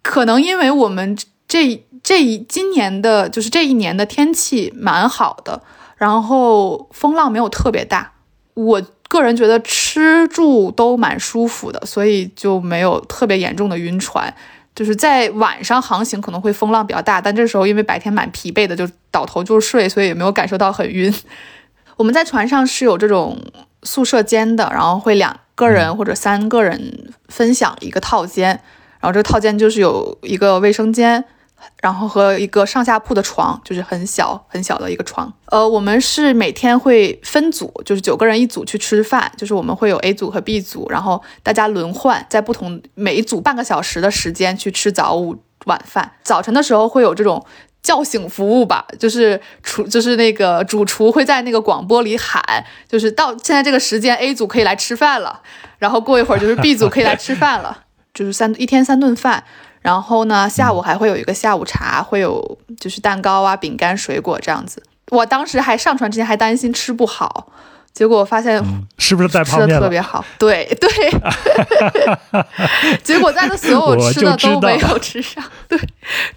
[0.02, 5.62] 可能因为我们这这一今年的，就是这一年的天气蛮好的，
[5.96, 8.12] 然后风浪没有特别大。
[8.54, 14.34] 我个人觉得吃住都蛮舒服的，所以就没有特别严重的晕船。
[14.74, 21.12] 就是在晚上航行可能会风浪比较大，但这时候因为白天蛮疲惫的，就倒头就睡，所以也没有感受到很晕。
[21.96, 23.38] 我们在船上是有这种
[23.82, 28.48] 宿舍间的，然后会两个人或者三个人分享一个套间，
[29.00, 31.24] 然后这个套间就是有一个卫生间。
[31.80, 35.32] 然后和一个上下铺的床，就是很小很小的一个床。
[35.46, 46.12] 呃，我们是每天会分组，就是九个人一组去吃饭，就是我们会有 A 组和 B 组，然后大家轮换在不同每一组半个小时的时间去吃早午晚饭。
[46.22, 47.44] 早晨的时候会有这种
[47.82, 52.42] 叫醒服务吧，就是厨就是那个主厨会在那个广播里喊，
[52.88, 55.42] 就是到现在这个时间 A 组可以来吃饭了，
[55.78, 59.44] 然后过一会儿就是 B 组可以来吃饭了，就是三一天三顿饭。
[59.82, 64.82] 然后呢，下午还会有一个下午茶，会有就是蛋糕啊、饼干、水果这样子。
[65.10, 67.48] 我当时还上船之前还担心吃不好，
[67.92, 68.62] 结果发现
[68.96, 70.24] 是不是带吃的特别好？
[70.38, 70.88] 对对，
[73.02, 75.42] 结果在的所有吃的都没有吃上。
[75.68, 75.78] 对，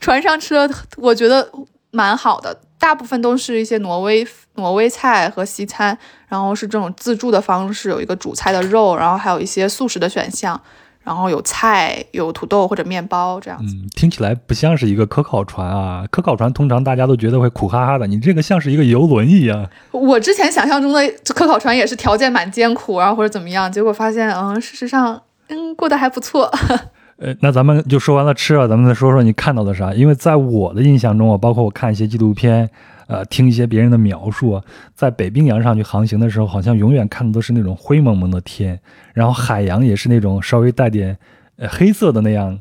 [0.02, 1.48] 船上吃的我觉得
[1.92, 10.60] 蛮好的，大部分都是一些挪威挪威菜和西餐，然后是这种自助的方式，有一个主菜的肉，然后还有一些素食的选项。
[11.06, 13.76] 然后有菜，有土豆或者面包这样子。
[13.76, 16.04] 嗯，听起来不像是一个科考船啊。
[16.12, 19.70] 科考船通常大家都觉得会苦哈哈的，你这个像是一个游轮一样。
[19.91, 21.00] 我之前想象中的
[21.34, 26.52] 科考船也是条件蛮艰苦，然后或者怎么样，结果发现，嗯，事实上，嗯，过得还不错。
[27.18, 29.94] 呃，那咱们就说完了吃了，咱们再说说你看到的啥？
[29.94, 32.70] 因为在我的印象中啊，包括我看一些纪录片。
[33.08, 34.62] 呃，听一些别人的描述，
[34.94, 38.80] 在北冰洋上去航行的时候，好像永远看的都是那种灰蒙蒙的天，
[39.13, 41.18] 然后海洋也是那种稍微带点
[41.58, 42.60] 呃黑色的那样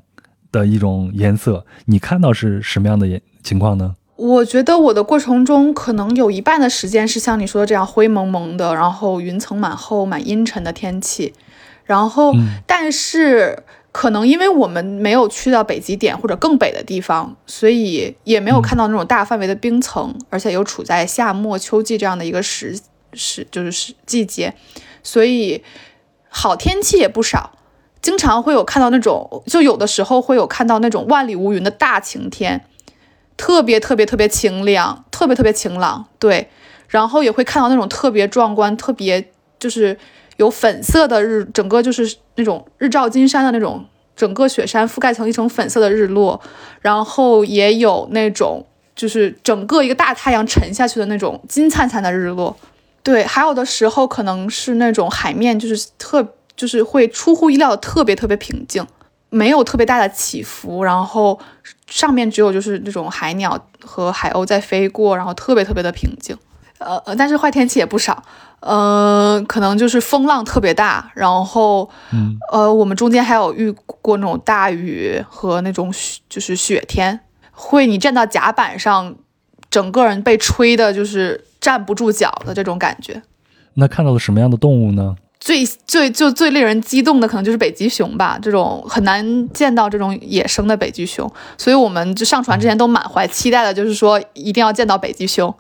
[0.53, 1.65] 的一种颜色。
[1.87, 3.95] 你看到是什么样的情况呢？
[4.17, 11.33] 我觉得我的过程中可能有一半的时间是像你说的这样灰蒙蒙的，然后云层满厚、满阴沉的天气，
[11.85, 12.35] 然后
[12.67, 13.65] 但是。
[13.97, 22.77] 可能因为我们没有去到北极点或者更北的地方，所以也没有看到那种大范围的冰层，而且又处在夏末秋季这样的一个时
[23.13, 24.53] 时就是时季节，
[25.05, 25.63] 所以
[26.29, 27.53] 好天气也不少，
[28.03, 32.67] 经常会有看到那种，就有的时候会有看到那种万里无云的大晴天，
[33.37, 36.49] 特别特别特别清亮，特别特别晴朗，对，
[36.89, 39.31] 然后也会看到那种特别壮观，特别
[39.61, 39.97] 就是。
[40.37, 43.85] 有粉色的日，整个就是那种日照金山的那种，
[44.17, 46.41] 整个雪山覆盖成一层粉色的日落，
[46.81, 52.57] 然后也有那种就是整个一个大太阳沉下去的那种金灿灿的日落。
[53.03, 58.87] 对，还有的时候可能是那种海面就是特就是会出乎意料的特别特别平静，
[59.29, 61.39] 没有特别大的起伏，然后
[61.87, 66.35] 上面只有就是那种海鸟和海鸥在飞过，然后特别特别的平静。
[66.85, 68.23] 呃呃，但是坏天气也不少。
[68.61, 71.91] 呃，可能就是风浪特别大，然后，
[72.51, 75.93] 呃，我们中间还有遇过那种大雨和那种
[76.31, 77.21] 就是雪天，
[77.53, 79.17] 会你站到甲板上，
[79.69, 83.23] 整个人被吹的，就是站不住脚的这种感觉。
[83.75, 85.17] 那看到了什么样的动物呢？
[85.45, 95.55] 最最就最令人激动的可能就是北极熊吧，这种很难见到这种野生的北极熊，所以我们就上船之前都满怀期待的，就是说一定要见到北极熊。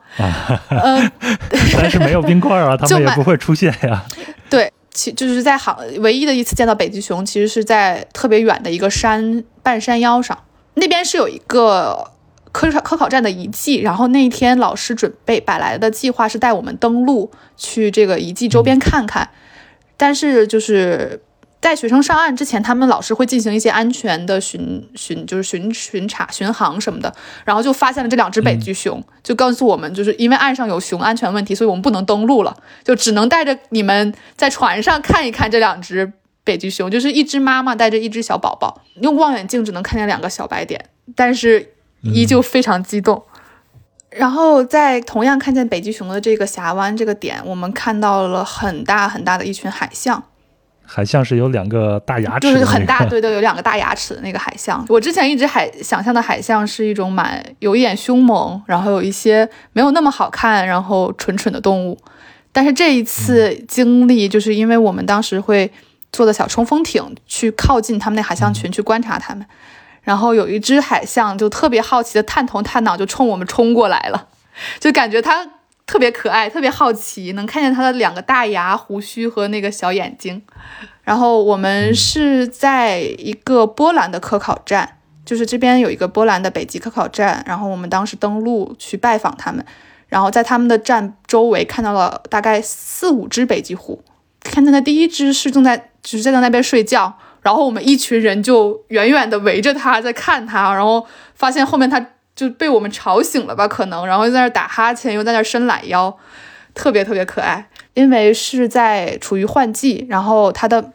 [0.71, 1.13] 嗯，
[1.77, 4.03] 但是没有冰块啊， 他们也不会出现呀。
[4.49, 10.39] 对，其就是在航唯一的一次见到北极熊，其实是在特别远的一个山半山腰上，
[10.77, 12.11] 那边是有一个
[12.53, 19.29] 科科考站的遗迹，然后那一天老师准备摆来的计划是带我们登陆去这个遗迹周边看看。
[20.05, 21.19] 但是就是
[21.63, 27.11] 在学生上岸之前，他们老师会进行一些安全的巡巡，就是巡巡查、巡航什么的。
[27.47, 36.13] 然后就发现了这两只北极熊，就告诉我们，就是因为岸上有熊安全问题，所以我们不能登陆了，就只能带着你们在船上看一看这两只
[36.45, 43.25] 北极熊，就是一只妈妈带着一只小宝宝，用望远镜只能看见两个小白点，但是依旧非常激动。
[44.17, 50.23] 然后在同样看见北极熊的这个峡湾这个点，我们看到了很大很大的一群海象。
[50.87, 54.85] 海象是有两个大牙齿，就是很大，对对，有两个大牙齿的那个海象。
[54.89, 61.99] 我之前一直海想象的海象是一种蛮有一点凶猛，然后有一些没有那么好看，然后蠢蠢的动物。
[62.53, 65.73] 但是这一次经历，就是因为我们当时会
[66.13, 69.45] 坐的小冲锋艇去靠近他们那海象群去观察他们，
[70.05, 74.29] 然后有一只海象就特别好奇的探头探脑就冲我们冲过来了，
[74.79, 75.51] 就感觉它。
[75.87, 80.43] 特别可爱，特别好奇，能看见它的两个大牙、胡须和那个小眼睛。
[81.03, 87.45] 然后我们是在一个波兰的科考站，就是这边有一个波兰的北极科考站。
[87.47, 89.63] 然后我们当时登陆去拜访他们，
[90.09, 94.03] 然后在他们的站周围看到了大概四五只北极狐，
[94.41, 102.05] 看见的第一只是正在只是在那边睡觉，然后我们一群人就远远的围着它在看它，然后发现后面它。
[102.37, 103.69] 就被我们吵醒了吧？
[103.69, 106.13] 可能，然后又在那打哈欠，又在那伸懒腰，
[106.75, 107.69] 特别特别可爱。
[107.93, 110.91] 因为是在处于换季，然后它的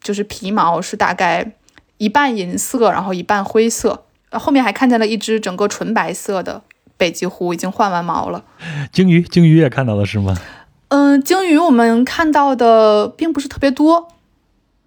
[0.00, 1.50] 就是皮毛是大概
[1.98, 4.04] 一半银色，然后一半灰色。
[4.30, 6.62] 后面还看见了一只整个纯白色的
[6.96, 8.44] 北极狐，已经换完毛了。
[8.92, 10.36] 鲸鱼，鲸鱼也看到了是吗？
[10.90, 14.06] 嗯，鲸鱼我们看到的并不是特别多。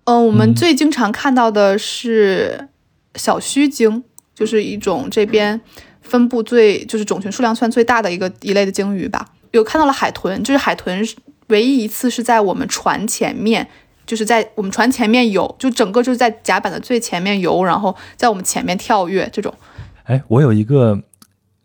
[0.08, 2.68] 嗯，我们最经常看到的是
[3.16, 5.62] 小须鲸，就是一种这边。
[6.00, 11.06] 分布最就是种群数量算最大的一个一类的鲸鱼吧，有看到了海豚，就是海豚
[11.48, 13.68] 唯一一次是在我们船前面，
[14.06, 19.54] 就是在我们船前面游，就整个就是在甲板的最前面游，然后在我们前面跳跃这种。
[20.06, 20.98] 哎，我有一个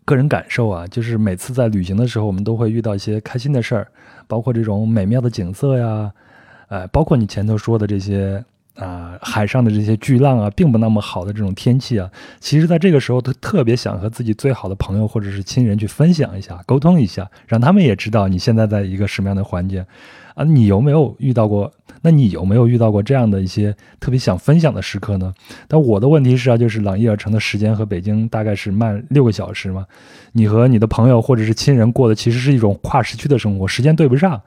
[0.03, 3.87] 个人感受啊，就是每次在旅行的时候，我们都会遇到一些开心的事儿，
[4.27, 6.11] 包括这种美妙的景色呀，
[6.67, 8.43] 呃，包括你前头说的这些。
[8.75, 19.85] 啊，海上的这些巨浪啊，并不那么好的这种天气啊，其实在这个时候，都特别想和自己最好的朋友或者是亲人去分享一下，沟通一下，让他们也知道你现在在一个什么样的环境
[20.33, 20.43] 啊。
[20.43, 21.71] 你有没有遇到过？
[22.01, 25.31] 那你有没有遇到过这样的一些特别想分享的时刻呢？
[25.67, 29.85] 但我的问题是啊，就是朗伊尔城的时间和北京大概是慢六个小时嘛，
[30.31, 34.41] 你和你的朋友或者是亲人过的其实是一种跨时区的生活，时间对不上。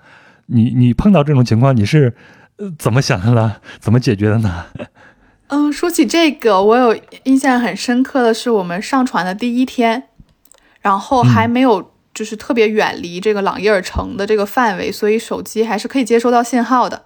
[0.47, 2.15] 你你碰到这种情况，你是？
[2.59, 3.57] 呃，怎么想的呢？
[3.79, 4.65] 怎么解决的呢？
[5.49, 10.05] 嗯，说起这个，我有印象很深刻的是，我们上船的第一天，
[10.81, 17.05] 然后还没有就是特别远离这个朗伊尔城的这个范围，所以手机还是可以接收到信号的。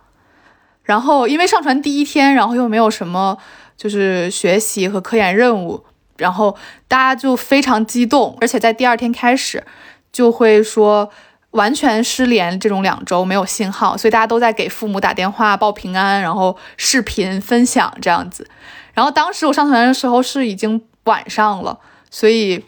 [0.85, 3.37] 然后因为上船第一天，然后又没有什么
[3.77, 5.85] 就是学习和科研任务，
[6.19, 9.65] 然后大家就非常激动，而且在第二天开始
[10.13, 11.11] 就会说。
[11.53, 18.49] 完全失联，这种两周没有信号，所以大家都在给父母打电话报平安，然后视频分享这样子。
[18.95, 21.79] 然后当时我上团的时候是已经晚上了，
[22.11, 22.65] 所以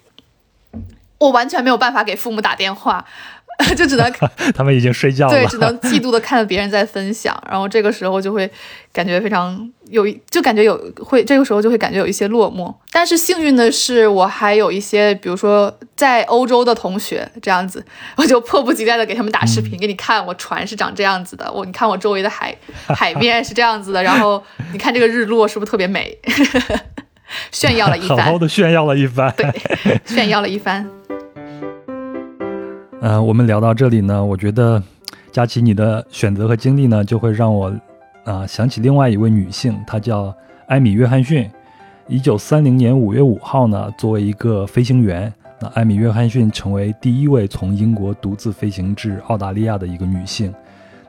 [1.19, 3.05] 我完全没有办法给父母打电话。
[3.77, 4.13] 就只能
[4.55, 8.51] 他们已经睡觉了，对，只能嫉妒的看着别人在分享，然后这个时候就会
[8.93, 12.75] 感觉非常有，就感觉有会这个时候就会感觉有一些落寞。
[12.91, 17.85] 但是幸运的是，我还有一些，比如说在欧洲的同学这样子，
[18.17, 22.57] 我就迫不及待的给他们打视频，给你看我船是长这样子的，我你看我周围的海
[22.89, 26.19] 海面是这样子的，然后你看这个日落是不是特别美？
[27.51, 30.87] 炫耀了一番，好好的炫耀了一番，对，炫耀了一番。
[33.05, 34.81] 嗯，我们聊到这里呢，我觉得
[35.33, 37.75] 佳琪你的选择和经历呢，就会让我
[38.23, 40.33] 啊想起另外一位女性，她叫
[40.69, 41.51] 艾米·约翰逊。
[42.07, 50.55] 一九三零年五月五号呢，作为一个飞行员，那艾米·约翰逊成为第一位从英国独自飞行至澳大利亚的一个女性。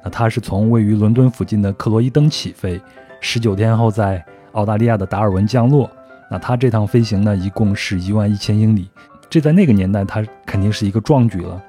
[0.04, 2.82] 那她是从位于伦敦附近的克罗伊登起飞，
[3.20, 5.88] 十九天后在澳大利亚的达尔文降落。
[6.28, 8.90] 那她这趟飞行呢，一共是一万一千英里，
[9.30, 11.64] 这在那个年代，她肯定是一个壮举了。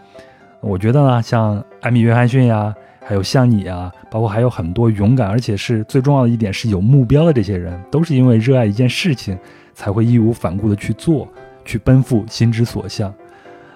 [0.66, 2.74] 我觉得呢，像艾米·约翰逊呀，
[3.04, 9.38] 还有像你啊，包括还有很多勇敢，而且是最重要的一点是有目标的这些人，都是因为热爱一件事情，
[9.74, 11.28] 才会义无反顾的去做，
[11.66, 13.12] 去奔赴心之所向。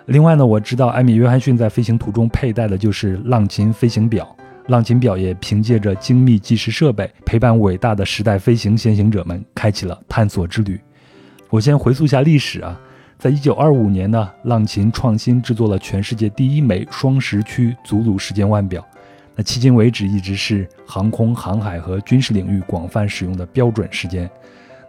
[0.06, 4.34] 另外呢，我知道艾米·约翰逊在飞行途中佩戴的就是浪琴飞行表，
[4.68, 10.80] 浪琴表也凭借着精密计时设备，陪伴伟大的时代飞行先行者们开启了探索之旅。
[11.50, 12.80] 我先回溯一下历史啊。
[13.18, 18.86] 在一九二五年呢，浪琴创新制作了全世界第一枚双时区祖鲁时间腕表，
[19.34, 24.30] 那迄今为止一直是航空、航海和军事领域广泛使用的标准时间。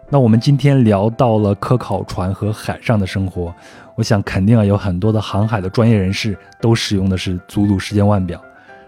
[0.08, 3.52] 那我们今天聊到了科考船和海上的生活，
[3.96, 8.40] 我想肯定啊有很多的航海的专业人士都使用的是祖鲁时间腕表。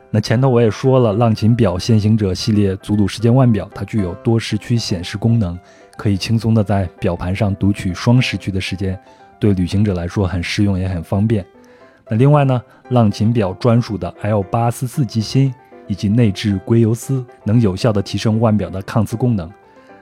[0.08, 5.58] 那前头我也说了，浪琴表先行者系列祖鲁时间腕表，它具有多时区显示功能，
[5.96, 8.96] 可以轻松的在表盘上读取双时区的时间。
[9.42, 11.44] 对旅行者来说很实用也很方便。
[12.08, 15.52] 那另外呢，浪琴表专属的 L 八四四机芯
[15.88, 19.50] 以及内置硅油丝，能有效的提升腕表的抗磁功能。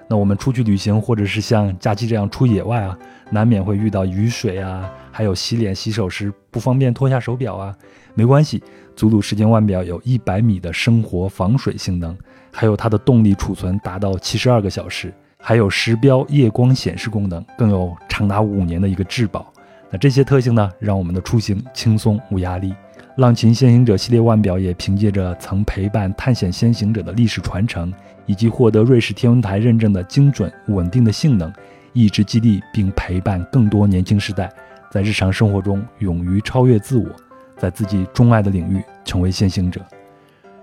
[0.07, 2.99] 那我们出去旅行，或者是像假期这样出野外啊，
[3.31, 7.75] 难免会遇到雨水啊，还有洗脸洗手时不方便脱下手表啊，
[8.13, 8.63] 没关系，
[8.95, 12.15] 祖鲁时间腕表有一百米的生活防水性能，
[12.53, 15.11] 还有它的动力储存达到七十二个小时，
[15.41, 19.53] 还有时标夜光显示功能，更有长达五年的一个质保。
[19.91, 22.75] 那这些特性呢，让我们的出行轻松无压力。
[23.17, 27.93] 浪琴先行者系列腕表也凭借着曾陪伴探险先行者的历史传承。
[28.27, 31.53] 以及获得瑞士天文台认证的精准稳定的性能，
[31.93, 34.49] 一直激励并陪伴更多年轻时代，
[34.89, 37.09] 在日常生活中勇于超越自我，
[37.57, 39.81] 在自己钟爱的领域成为先行者。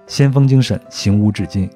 [0.06, 1.70] 先锋精神，行无止境。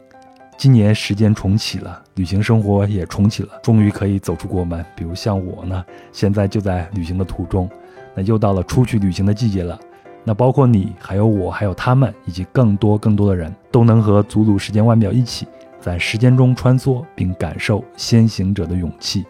[0.62, 4.86] 今年时间重启了，旅行生活也重启了，终于可以走出国门。
[4.96, 7.68] 比如像我呢，现在就在旅行的途中。
[8.14, 9.80] 那又到了出去旅行的季节了。
[10.24, 15.48] 那包括你，还有我，还有他们，以及更多更多的人，都能和祖鲁时间腕表一起。
[15.80, 19.26] 在时间中穿梭，并感受先行者的勇气，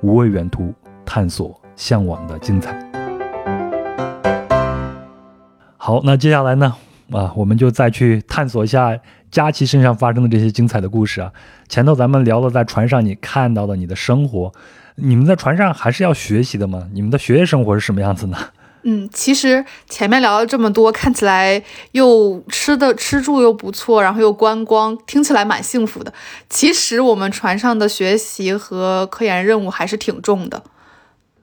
[0.00, 0.72] 无畏远途，
[1.04, 2.88] 探索向往的精彩。
[5.76, 6.72] 好，那接下来呢？
[7.10, 8.94] 啊，我们就再去探索一下
[9.30, 11.32] 佳琪身上发生的这些精彩的故事啊。
[11.68, 14.52] 前头咱们聊了在船上你看到的你的生活，
[14.96, 16.88] 你们在船上还是要学习的吗？
[16.92, 18.38] 你们的学业生活是什么样子呢？
[18.84, 21.62] 嗯，其实前面聊了这么多，看起来
[21.92, 26.12] 又吃的吃住又不错，然后又观光，听起来蛮幸福的。
[26.48, 30.62] 其实我们船上的学习和科研任务还是挺重的，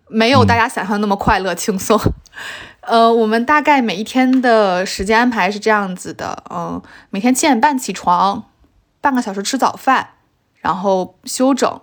[0.07, 1.99] 没有大家想象那么快乐轻松。
[2.81, 8.43] 呃，我们大概每一天的时间安排是这样子的，嗯，每天七点半起床，
[9.01, 10.09] 半个小时吃早饭，
[10.61, 11.81] 然后休整，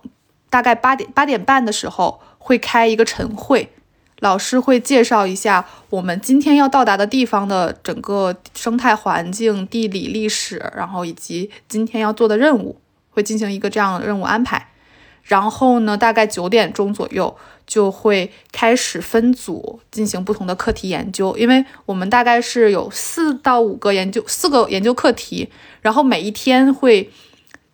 [0.49, 3.73] 大概八点八点半的时候会开一个晨会。
[4.21, 14.69] 老师会介绍一下我们今天要到达的地方的整个生态环境、地理历史，然后以及今天要做的任务，会进行一个这样的任务安排。
[15.23, 17.35] 然后呢，大概九点钟左右
[17.67, 25.49] 就会开始分组进行不同的课题研究，因为我们大概是有四到五个研究四个研究课题，
[25.81, 27.11] 然后每一天会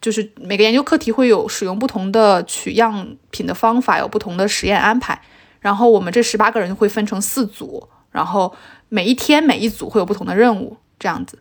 [0.00, 5.20] 就是每个研究课题会有使用不同的取样品的方法，有不同的实验安排。
[5.60, 8.54] 然后我们这十八个人会分成四组，然后
[8.88, 11.38] 每一天每一组会有不同的任务，这样子。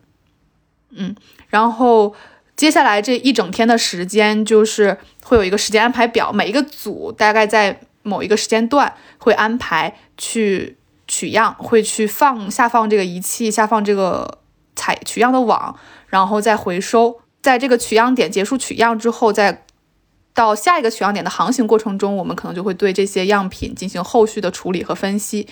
[0.90, 1.14] 嗯，
[1.48, 2.14] 然后
[2.58, 14.40] 接下来这一整天的时间就是会有一个时间安排表，每一个组大概在某一个时间段会安排去取样，会去放下放这个仪器，下放这个
[14.74, 15.78] 采取样的网，
[16.08, 19.64] 然后再回收，在这个取样点结束取样之后再。
[20.34, 25.48] 到下一个取样点的航行过程中，我们可能就会对这些样品进行后续的处理和分析，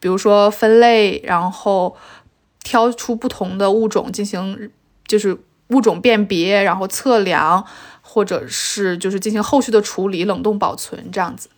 [0.00, 1.96] 比如说分类，然后
[2.64, 4.72] 挑出不同的物种进行
[5.06, 5.38] 就是
[5.70, 7.64] 物种辨别，然后测量，
[8.02, 11.48] 或者是就是进行后续的处理，冷冻保存这样子。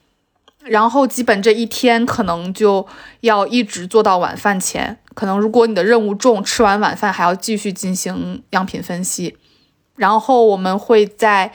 [0.65, 2.87] 然后基本这一天可能就
[3.21, 9.37] 要一直做到晚饭前，可能如果你的任务重，吃完晚饭还要继续进行样品分析。
[9.97, 11.53] 然后我们会在。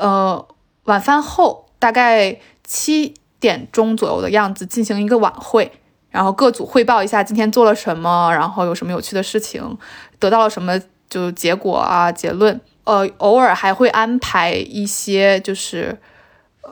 [0.00, 0.46] 呃，
[0.84, 5.72] 晚饭后大概七点钟左右的样子进行一个晚会，
[6.08, 9.76] 然后各组汇报一下今天做了什么，然后有什么有趣的事情，
[10.20, 12.60] 得到了什么就结果啊结论。
[12.84, 15.98] 呃，偶尔还会安排一些就是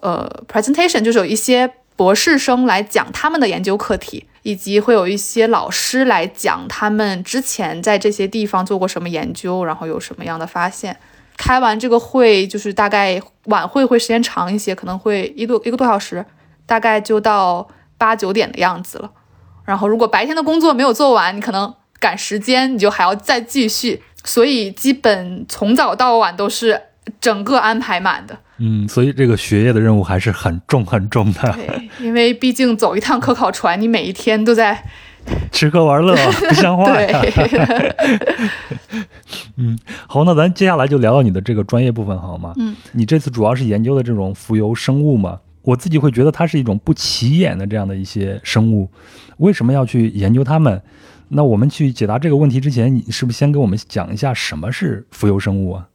[0.00, 10.96] 呃 presentation，就是有一些博士生来讲他们的研究课题，以及会有一些老师来讲他们之前在这些地方做过什么研究，然后有什么样的发现。
[11.36, 16.24] 开完这个会，就是大概晚会会时间长一些，可能会一多一个多小时，
[16.64, 17.68] 大概就到
[17.98, 19.10] 八九点的样子了。
[19.66, 24.02] 然后如果白天的工作没有做完，你可能赶时间，你就还要再继续。
[24.26, 26.78] 所以基本从早到晚都是
[27.18, 28.36] 整个安排满的。
[28.58, 31.52] 嗯，所以这个学业的任务还是很重很重的。
[31.52, 34.84] 对，因为毕竟走一趟科考船，你每一天都在。
[35.50, 37.20] 吃喝玩乐不像话呀！
[39.58, 42.52] 嗯，好，那咱接下来就聊聊你的这个专业部分好吗？
[42.58, 45.40] 嗯，你这次主要是研究的这种浮游生物嘛？
[45.62, 48.88] 我自己会觉得它是一种不起眼的这样的一些生物，
[49.38, 50.80] 为什么要去研究它们？
[51.28, 55.88] 那我们去解答这个问题之前，你是不是先给我们讲一下什么是浮游生物啊？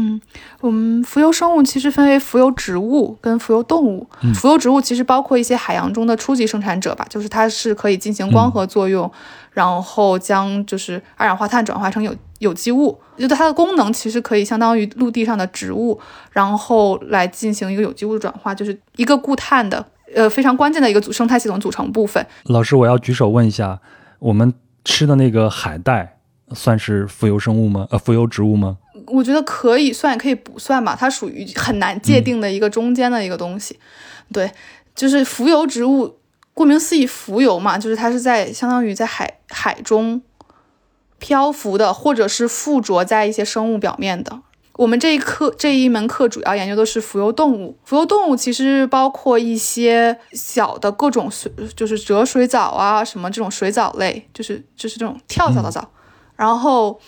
[0.00, 0.20] 嗯，
[0.60, 4.08] 我们浮游生物其实分为浮游植物跟浮游动物。
[4.32, 9.10] 浮游植物其实包括一些海洋中的初级生产者吧，就是它是可以进行光合作用，
[9.50, 12.96] 然后将就是二氧化碳转化成有有机物。
[13.16, 15.98] 觉得它的功能其实可以相当于陆地上的植物，
[16.30, 19.84] 然后来进行一个有机物的转化，就是一个固碳的
[20.14, 22.24] 呃非常关键的一个组生态系统组成部分。
[22.44, 23.80] 老师，我要举手问一下，
[24.20, 24.54] 我们
[24.84, 26.18] 吃的那个海带
[26.52, 27.86] 算是浮游生物吗？
[27.90, 28.78] 呃，浮游植物吗？
[29.06, 33.78] 我觉得可以算，可以不算吧，它属于很难界定的一个中间的一个东西。
[34.32, 34.50] 对，
[34.94, 36.18] 就是浮游植物，
[36.52, 40.20] 顾名思义，浮游嘛，就是它是在相当于在海海中
[41.18, 44.40] 漂浮的，或者是附着在一些生物表面的。
[44.78, 47.76] 我们这一课这一门课主要研究的是浮游动物。
[47.84, 55.90] 浮游动物其实包括一些小的各种水，就是折水藻啊，什么这种水藻类，就是就是这种跳蚤的藻。
[56.36, 57.00] 然后，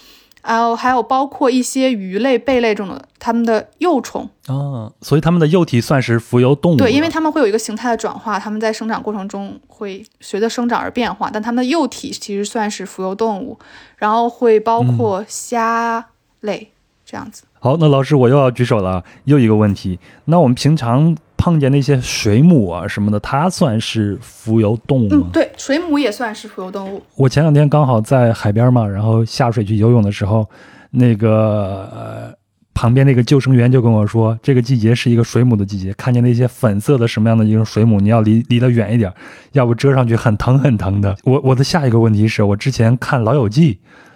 [0.42, 4.28] 然后还有包括一些鱼类、贝类这种的，它们的幼虫。
[4.48, 6.76] 哦，所以它们的幼体算是浮游动物。
[6.76, 13.56] 对，因为它们会有一个形态的转化，它们在生长过程中会随着生长而变化，但它们的幼体其实算是浮游动物。
[13.96, 16.04] 然后会包括虾
[16.40, 16.72] 类
[17.04, 17.44] 这样子。
[17.62, 19.98] 好，那老师我又要举手了，又一个问题。
[20.24, 25.26] 那我们平常碰见那些水母啊什么的，它算是浮游动物吗？
[25.26, 27.02] 嗯，对，水母也算是浮游动物。
[27.16, 30.48] 我前两天刚好在海边嘛，然后下水去游泳的时候，
[30.90, 32.34] 那个呃
[32.72, 39.12] 旁边那个救生员就跟我说，这个季节是一个水母的季节，看见那些粉色的什么样的一种水母，你要离离得远一点，
[39.52, 41.14] 要不蛰上去很疼很疼的。
[41.24, 43.74] 我我的下一个问题是我之前看《老友记》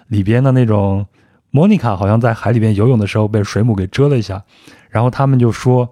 [0.08, 1.04] 里边的那种。
[1.54, 4.42] 莫妮卡好像在海里边游泳的时候被水母给蛰了一下，
[4.90, 5.88] 然后他们就说，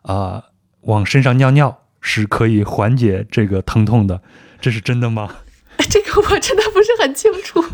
[0.00, 0.44] 啊，
[0.80, 4.22] 往身上尿尿是可以缓解这个疼痛的，
[4.58, 5.28] 这是真的吗？
[5.90, 7.60] 这个我真的不是很清楚，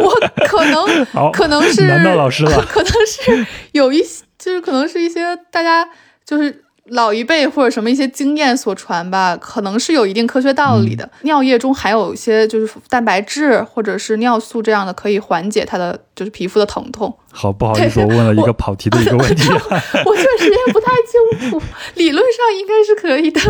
[0.00, 0.14] 我
[0.46, 2.64] 可能可能是难道老师了？
[2.64, 5.86] 可能是有一些，就是可能是一些大家
[6.24, 6.64] 就是。
[6.90, 11.08] 老一辈或者什么一些经验所传吧，可能是有一定科学道理的。
[11.22, 17.14] 尿液中含有一些就是蛋白质或者是尿素这样的，可以缓解它的就是皮肤的疼痛。
[17.30, 19.48] 好，不好意思，我问了一个跑题的一个问题。
[20.04, 20.92] 我确实也不太
[21.40, 21.62] 清楚，
[21.94, 23.40] 理论上应该是可以的。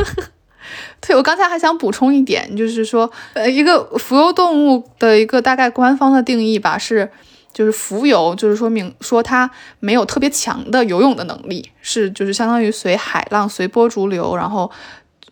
[1.01, 7.11] 对，我刚才还想补充一点，就是说，呃，一个浮游动物的一个大概官方的定义吧是。
[7.53, 14.70] 就是浮游，就是说明说它没有特别强的游泳的能力，是就是相当于随海浪随波逐流，然后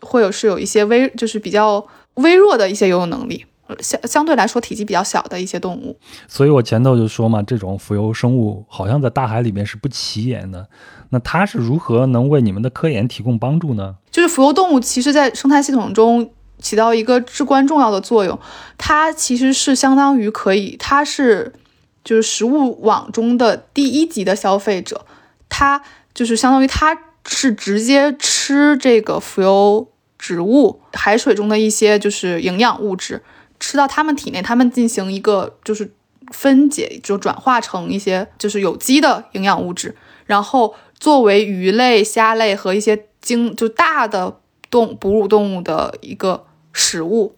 [0.00, 3.44] 会有是有一些微就是比较微弱的一些游泳能力，
[3.78, 5.96] 相相对来说体积比较小的一些动物。
[6.26, 10.66] 所以我前头就说嘛，这种浮游生物好像在大海里面是不起眼的，
[11.10, 13.94] 那它是如何能为你们的科研提供帮助呢？
[14.10, 18.36] 就是浮游动物其实在生态系统中起到一个至关重要的作用，
[18.76, 21.52] 它其实是相当于可以，它是。
[22.06, 25.04] 就是食物网中的第一级的消费者，
[25.48, 25.82] 它
[26.14, 26.96] 就是相当于它
[27.26, 33.24] 是直接吃这个浮游植物海水中的一些就是营养物质，
[33.58, 35.92] 吃到它们体内，它们进行一个就是
[36.30, 39.96] 分解，就转化成一些就是有机的营养物质，
[40.26, 44.38] 然后作为鱼类、虾类和一些精就大的
[44.70, 47.35] 动哺乳动物的一个食物。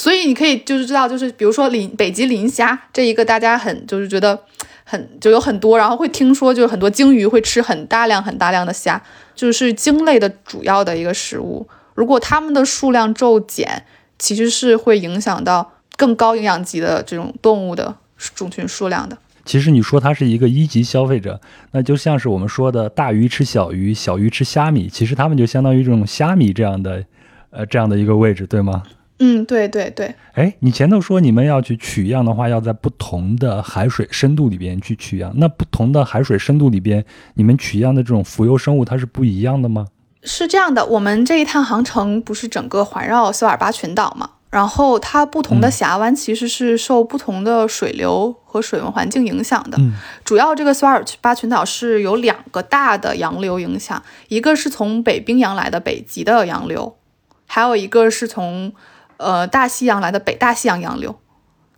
[0.00, 4.40] 所以你可以就是知道，就是比如说磷北极磷虾这一个，大家很就是觉得
[4.84, 9.02] 很就有很多，然后会听说就是很多鲸鱼会吃很大量很大量的虾，
[9.34, 11.68] 就是鲸类的主要的一个食物。
[11.94, 13.84] 如果它们的数量骤减，
[14.18, 17.94] 其实是会影响到更高营养级的这种动物的
[18.34, 19.18] 种群数量的。
[19.44, 21.38] 其实你说它是一个一级消费者，
[21.72, 27.04] 那就像是我们说的大鱼吃小鱼，小鱼吃虾米，其实它们就相当于这种虾米这样的，
[27.50, 28.82] 呃这样的一个位置，对吗？
[29.22, 30.14] 嗯，对对对。
[30.32, 35.30] 哎，你前头说你们要去取样的话，要在不同的海水深度里边去取样。
[35.36, 37.04] 那不同的海水深度里边，
[37.34, 39.88] 你们取样的这种浮游生物，它是不一样的吗？
[40.22, 44.30] 是这样的，我们这一趟航程不是整个环绕斯瓦尔巴群岛嘛？
[44.48, 49.76] 然后它不同的峡湾其实是受不同的水流和水文环境影响的。
[49.78, 49.92] 嗯，
[50.24, 56.96] 主要这个斯瓦尔巴群岛是有两个大的洋流影响，一个是从北冰洋来的北极的洋流，
[57.44, 58.72] 还有一个是从。
[59.20, 61.20] 呃，大西洋来的北大西洋洋流，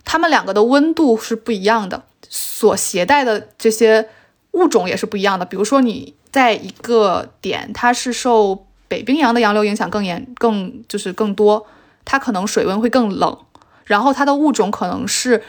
[0.05, 4.07] 它们两个的温度是不一样的，所携带的这些
[4.51, 5.43] 物种也是不一样的。
[5.45, 11.67] 比如说，你在一个点，它是受北冰洋的洋流影响更严，更就是更多，
[12.05, 13.37] 它可能水温会更冷，
[13.83, 15.43] 然后它的物种可能是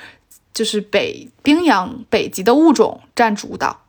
[0.53, 3.83] 就是北冰洋北极的物种占主导。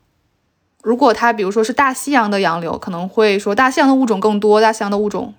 [0.84, 5.34] 如果它比如说是大西洋的洋流，可能会说大西洋的物种更多，大西洋的物种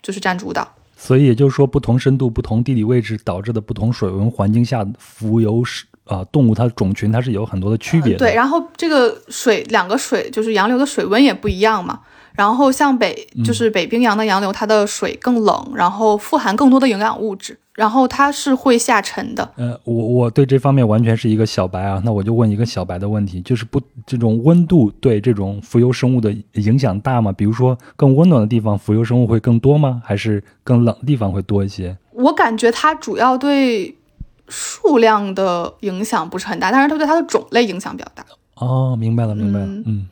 [0.00, 0.74] 就是占主导。
[1.04, 8.20] 所以也就是说，不同深度、不同地理位置导致的不同水温环境下浮游是啊动物，它的种群它是有很多的区别的。
[8.20, 11.98] 对，然后这个水两个水就是洋流的水温也不一样嘛。
[12.34, 19.48] 然后像北就是北冰洋的洋流，它的水更冷，然后富含更多的营养物质，然后它是会下沉的。
[19.56, 27.32] 呃，我我对这方面完全是一个小白啊，那我就问一个小白的问题，就是不这种温度对这种浮游生物的影响大吗？
[27.32, 30.00] 比如说更温暖的地方浮游生物会更多吗？
[30.04, 31.96] 还是更冷的地方会多一些？
[32.12, 33.94] 我感觉它主要对
[34.48, 38.24] 数量的影响不是很大，但是它对它的种类影响比较大。
[38.56, 40.08] 哦，明白了，明白了，嗯。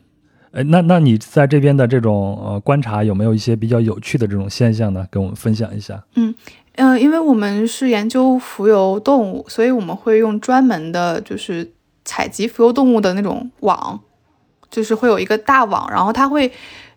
[0.52, 5.06] 哎，那那你在这边的这种呃观察有没有一些比较有趣的这种现象呢？
[5.10, 6.02] 跟我们分享一下。
[6.16, 6.34] 嗯
[6.74, 11.72] 嗯，因为我们是研究浮游动物，所以我们会用专门的，就是
[12.04, 14.00] 采集浮游动物的那种网，
[14.70, 16.50] 就是会有一个大网，然后它会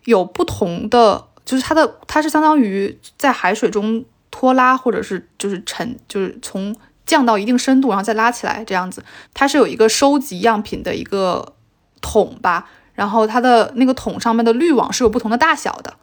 [0.04, 6.74] 有不同的，就是它的它是相当于在海水中拖拉，或者是就是沉，就是从
[7.06, 9.04] 降到一定深度，然后再拉起来这样子。
[9.32, 11.54] 它是有一个收集样品的一个
[12.00, 12.68] 桶吧。
[12.94, 15.94] 然后它的那个桶上面的滤网是有不同的大小的，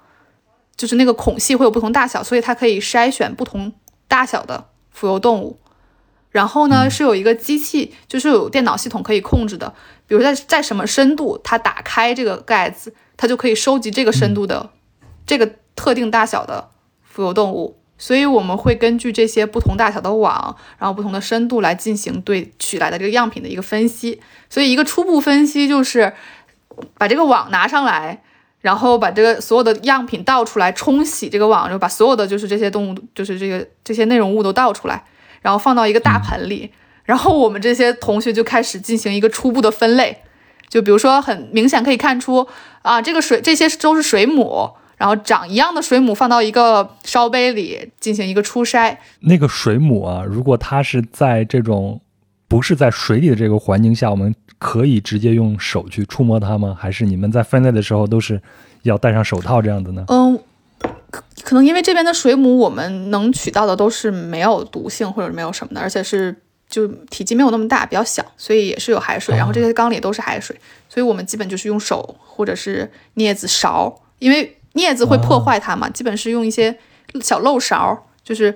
[0.76, 3.72] 就是那个孔隙会有不同大小，所以它可以筛选不同
[4.08, 5.58] 大小的浮游动物。
[6.32, 9.74] 然后呢，是有一个机器，就是有电脑系统可以控制的，
[10.08, 14.70] 比如在在什么深度，它打开这个盖子，它就可以收集这个深度的
[15.26, 16.70] 这个特定大小的
[17.04, 17.78] 浮游动物。
[17.98, 24.20] 所以我们会根据这些不同大小的网，然后不同的深度来进行对取来的这个样品的一个分析。
[24.50, 26.14] 所以一个初步分析就是。
[26.98, 28.22] 把这个网拿上来，
[28.62, 35.04] 然后把这个所有的样品倒出来，冲洗这个网，然后把所有的就是这些动物，就是这个这些内容物都倒出来，
[35.42, 36.72] 然后放到一个大盆里，
[37.04, 40.22] 然后我们这些同学就开始进行一个初步的分类，
[40.70, 42.48] 就比如说很明显可以看出
[42.84, 48.98] 啊，这个水这些都是水母，然后长一样的水母放到一个烧杯里进行一个初筛。
[49.22, 52.00] 那个水母啊，如果它是在这种
[52.48, 54.36] 不是在水里的这个环境下，我们。
[54.64, 56.78] 可以直接用手去触摸它吗？
[56.80, 58.40] 还是你们在分类的时候都是
[58.84, 60.06] 要戴上手套这样子呢？
[60.08, 60.40] 嗯，
[61.10, 66.36] 可可能因为这边的水母我们能取到的都是没有毒性或者没有什么的，而且是
[66.70, 69.36] 就体积没有那么大，比较小，所以也是有海水。
[69.36, 70.56] 然后这些缸里都是海水，
[70.88, 76.78] 所以我们基本就是用手或者是镊子、勺，因为镊子会破坏它嘛，基本是用一些
[77.20, 78.56] 小漏勺，就是。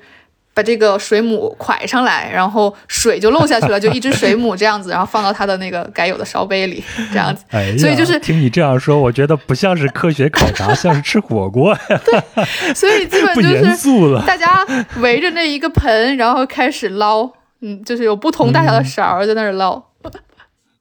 [0.56, 6.82] 把这个水母蒯上来，然后水就漏下去了，就一只水母这样子，然后放到它的那个该有的烧杯里，
[7.12, 7.44] 这样子。
[7.52, 11.78] 哎所以就是听你这样说，我觉得不像是科学考察，像是吃火锅。
[11.88, 14.66] 对，所以基本 就是大家
[15.02, 17.30] 围着那一个盆，然后开始捞，
[17.60, 19.84] 嗯，就是有不同大小的勺在那儿捞。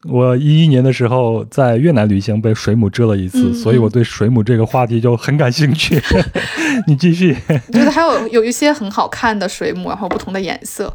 [0.06, 6.00] 我一一年的时候在越南旅行，被水母蛰了一次，所以我对水母这个话题就很感兴趣。
[6.86, 7.34] 你继续。
[7.72, 10.94] 觉得还有有一些很好看的水母，然后不同的颜色，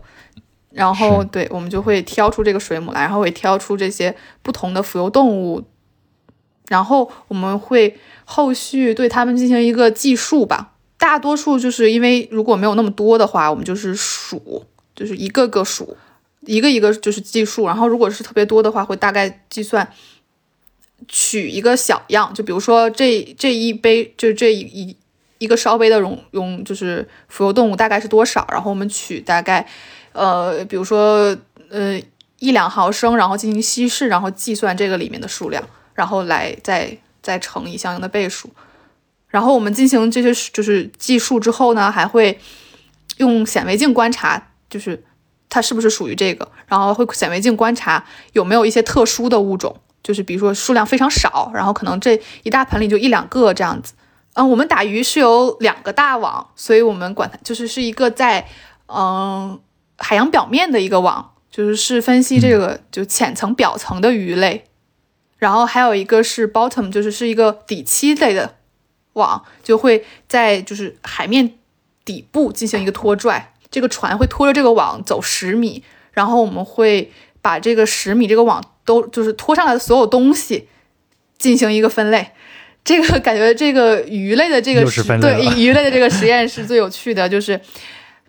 [0.71, 5.63] 然后对我们就会挑出这个水母来，然后会挑出这些不同的浮游动物，
[6.67, 10.73] 然后我们会后续对它们进行一个计数吧。
[10.99, 15.97] 大多数就是因为如果没有那么多的话，我们就是数，就是一个个数。
[16.45, 19.91] 一个一个就是计数，然后如果是特别多的话，会大概计算，
[21.07, 24.95] 取一个小样，就比如说这这一杯，就这一一
[25.39, 29.67] 一个烧杯的容容，就是浮游动物大概是多少，然后我们取大概，
[30.13, 31.37] 呃，比如说
[31.69, 31.99] 呃
[32.39, 35.61] 一两毫升，然后进行稀释，然后计算这个里面的数量，
[35.93, 38.49] 然后来再再乘以相应的倍数，
[39.27, 42.39] 然后我们进行这些就是计数之后呢，还会
[43.17, 45.03] 用显微镜观察，就是。
[45.49, 46.47] 它是不是属于这个？
[46.67, 53.93] 然后会显微镜观察有没有一些特殊的物种，就是比如说数量非常少，然后可能这一大盆里就一两个这样子。
[54.33, 58.47] 嗯，我们打鱼是有两个大网，所以我们管它就是是一个在
[58.85, 59.59] 嗯
[59.97, 64.65] 海洋表面的一个网，就是是分析这个就浅层、表层的鱼类。
[65.37, 68.55] 然后还有一个是 bottom，就是是一个底栖类的
[69.13, 71.57] 网，就会在就是海面
[72.05, 73.53] 底部进行一个拖拽。
[73.71, 77.11] 这个船会拖着这个网走十米，然后我们会
[77.41, 80.67] 把这个十米这个网都就是拖上来的所有东西
[81.37, 82.31] 进行一个分类。
[82.83, 84.81] 这个感觉这个鱼类的这个
[85.21, 87.59] 对 鱼类的这个实验是最有趣的，就是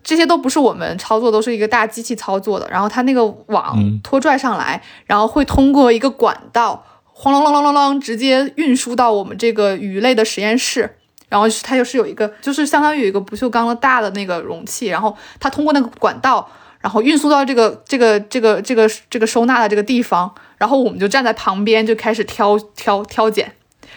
[0.03, 2.67] 这些都不是我们操作，都是一个大机器操作的。
[2.69, 10.97] 然后它那个网拖拽上来，然后会通过一个管道轰隆隆隆隆隆直接运输到我们这个鱼类的实验室。
[11.31, 16.45] 然后它就是有一个，就是相当于有一个不锈钢的大的那个容器，然后它通过那个管道，
[16.81, 23.49] 然后运输到这个这个这个这个这个收纳的这个地方，然后我们就站在旁边就开始挑挑挑拣，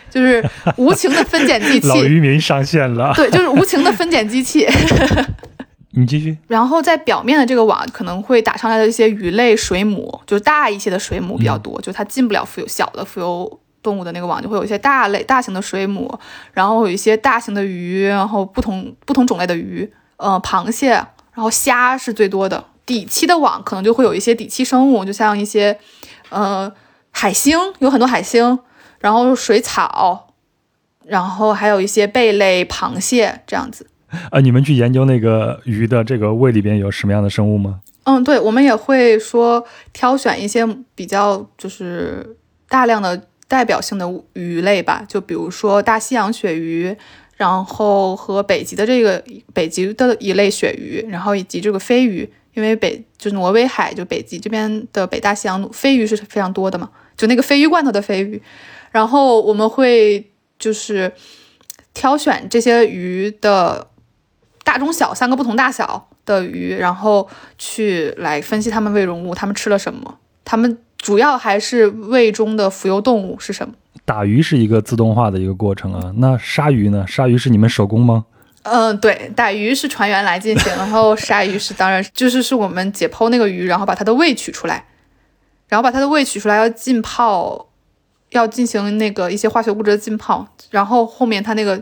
[0.09, 1.89] 就是无情的分拣机器。
[1.91, 3.12] 老渔民上线了。
[3.16, 4.68] 对，就是无情的分拣机器。
[5.97, 6.39] 你继续。
[6.47, 13.61] 然后在表面的这个网可能会打上来的一些鱼类、水母，就是大一些的水母比较多，就它进不了浮游小的浮游。
[13.85, 16.12] 动物的那个网，就会有一些大类、大型的水母，
[16.53, 22.64] 然后有一些大型的鱼，然后不同不同种类的鱼，呃，螃蟹，然后虾是最多的。
[22.87, 25.78] 底栖的网可能就会有一些底栖生物，就像一些，
[26.28, 26.70] 呃，
[27.11, 28.59] 海星，有很多海星，
[28.99, 30.35] 然后水草，
[31.07, 33.87] 然后还有一些贝类、螃蟹这样子。
[34.30, 37.80] 啊， 你们去研究那个鱼的这个胃里边有什么样的生物吗？
[38.05, 39.64] 嗯，对，我们也会说
[39.95, 42.37] 挑选一些比较就是
[42.68, 43.18] 大量的
[43.55, 46.97] 代表性的鱼类吧，就比如说大西洋鳕鱼，
[47.37, 58.43] 然后和北极的这个北极的一类鳕鱼，然后以及这个飞鱼，因为北就是挪威海，就北极这边的北大西洋飞鱼是非常多的嘛，就那个鲱鱼罐头的鲱鱼，
[58.91, 60.29] 然后我们会
[60.59, 61.13] 就是
[61.95, 63.87] 挑选这些鱼的
[64.65, 66.09] 大中小三个不同大小。
[66.27, 67.29] 的鱼，然后
[67.59, 70.19] 去来分析它们胃容物，它们吃了什么？
[70.43, 73.75] 它们主要还是胃中的浮游动物是什么？
[74.07, 77.05] 打鱼是一个自动化的一个过程啊，那杀鱼呢？
[77.07, 78.25] 杀鱼是你们手工吗？
[78.63, 84.83] 嗯，对，打鱼是船员来进行，然后杀鱼是当然就是是我们解剖那个鱼，然后把它的胃取出来，
[85.69, 87.69] 然后把它的胃取出来要浸泡，
[88.31, 91.77] 要进行那个一些化学物质的浸泡，然后后面它那个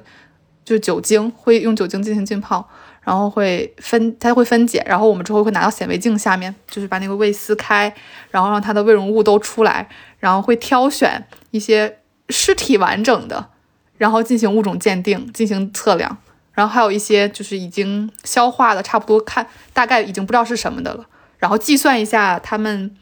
[0.65, 2.69] 就是酒精会用酒精进行浸泡。
[3.05, 7.93] 然后会分，它会分解，然后我们之后会拿到显微镜下面，就是把那个胃撕开，
[8.31, 9.89] 然后让它的胃容物都出来，
[10.19, 11.99] 然后会挑选一些
[12.29, 13.51] 尸体完整的，
[13.99, 16.17] 然后进行物种鉴定，进行测量，
[16.53, 21.05] 然后还有一些就是已经消化的差不多，看大概已经不知道是什么的了，
[21.39, 22.95] 然后计算一下它们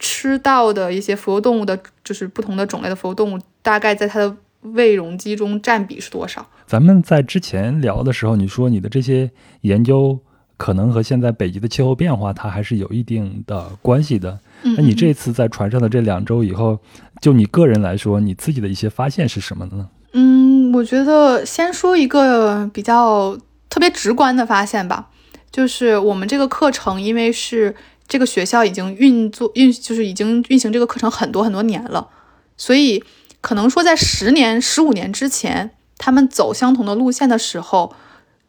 [0.00, 4.36] 吃到的一些浮游动物的，就是不同的种类的浮游动物，大概在它的。
[4.62, 6.46] 胃容积中占比是多少？
[6.66, 9.30] 咱们在之前聊的时候，你说你的这些
[9.62, 10.18] 研究
[10.56, 14.38] 可能和现在北极的气候变化，它还是有一定的关系的。
[14.62, 16.78] 那你这次在船上的这两周以后，
[17.22, 19.88] 就你个人来说，你自己的一些发现是什么呢？
[20.12, 23.38] 嗯，我觉得先说一个比较
[23.70, 25.08] 特别直观的发现吧，
[25.50, 27.74] 就是我们这个课程，因为是
[28.06, 32.08] 这个学校已经运作运，就是已经运行这个课程很多很多年了，
[32.56, 33.02] 所以。
[33.40, 37.94] 可能说，在十年、十五年之前，他们走相同的路线的时候，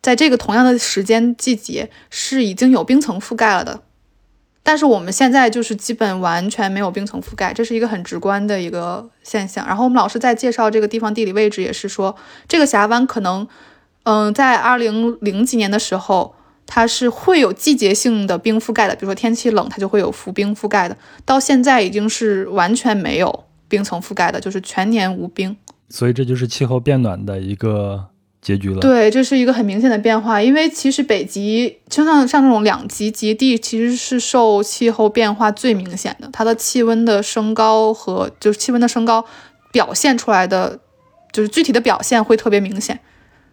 [0.02, 3.82] 在这个同样的时间季节是已经有冰层覆盖了的。
[4.62, 9.66] 但是我们现在就是基本完全没有冰层覆盖，这是一个很直观的一个现象。
[9.66, 12.16] 然后我们老师在介绍这个地方地理位置，也是说
[12.48, 13.48] 这个峡湾可能，
[14.04, 16.36] 嗯，在二零零几年的时候，
[16.68, 20.98] 它是会有季节性的冰覆盖的，比如说天气冷，它就会有浮冰覆盖的。
[21.26, 23.46] 到现在已经是完全没有。
[23.70, 25.56] 冰层覆盖的就是全年无冰，
[25.88, 28.08] 所以这就是气候变暖的一个
[28.42, 28.80] 结局了。
[28.80, 39.24] 对，这是一个很明显的变化，因为其实北极就像像这种两极极地，其实是受气候变化最明显的，它的气温的升高和就是气温的升高
[39.72, 40.80] 表现出来的
[41.32, 43.00] 就是具体的表现会特别明显，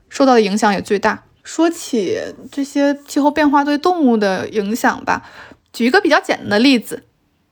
[0.08, 1.24] 受到的影响也最大。
[1.44, 2.18] 说起
[2.50, 5.28] 这些气候变化对动物的影响吧，
[5.72, 7.04] 举一个比较简单的例子，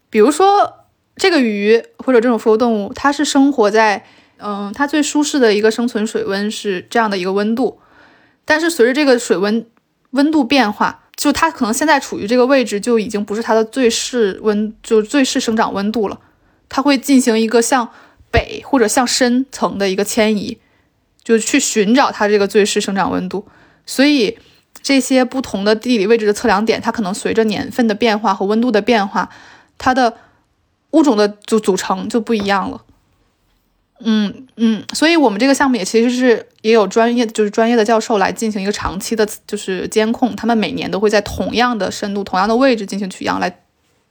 [0.09, 0.84] 比如说。
[1.17, 4.05] 这个鱼或者这种浮游动物，它是生活在，
[4.39, 7.79] 嗯，它最舒适的一个生存水温是这样的一个温度，
[8.45, 9.65] 但是随着这个水温
[10.11, 16.19] 温度变化，就它可能现在处于这个位置就已经不是它的最适温，就最适生长温度了，
[16.69, 17.89] 它会进行一个向
[18.33, 20.59] 北或者向深层的一个迁移，
[21.23, 23.47] 就去寻找它这个最适生长温度，
[23.87, 24.37] 所以
[24.83, 29.31] 这些不同的地理位置的测量点，它可能随着年份的变化和温度的变化，
[29.79, 30.17] 它的。
[30.95, 32.81] 物种的组组成就不一样了，
[34.01, 43.63] 嗯嗯，所以我们这个项目也其实是也有专业，就是专业的教授来进行一个长期的，就是监控，他们每年都会在同样的深度、同样的位置进行取样，来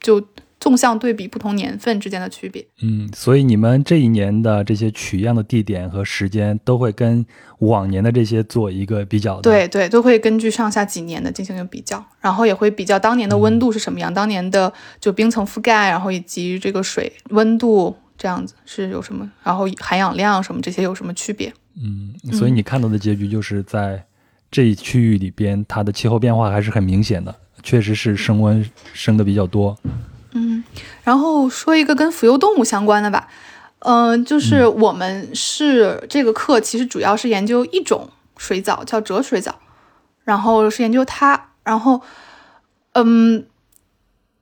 [0.01, 0.21] 就
[0.63, 2.65] 纵向对比不同年份之间的区别。
[2.81, 7.25] 嗯，所以你们这一年的这些取样的地点和时间都会跟
[7.59, 9.41] 往年的这些做一个比较。
[9.41, 12.01] 对对，都会根据上下几年的进行一个比较。
[12.21, 21.53] 然后也会比较当年的温度是什么样，当年的就冰层覆盖，然后以及这个水温度这样子是有什么，然后含氧量什么这些有什么区别？
[21.75, 24.01] 嗯，所以你看到的结局就是在
[24.49, 29.77] 这一区域里边，它的气候变化还是很明显的，确实是升温升的比较多。
[29.83, 29.91] 嗯，
[31.03, 33.27] 然后说一个跟浮游动物相关的吧，
[33.79, 39.59] 嗯，就是我们是这个课其实主要是研究一种水藻，叫折水藻，
[40.23, 41.49] 然后是研究它。
[41.63, 42.01] 然后，
[42.91, 43.45] 嗯，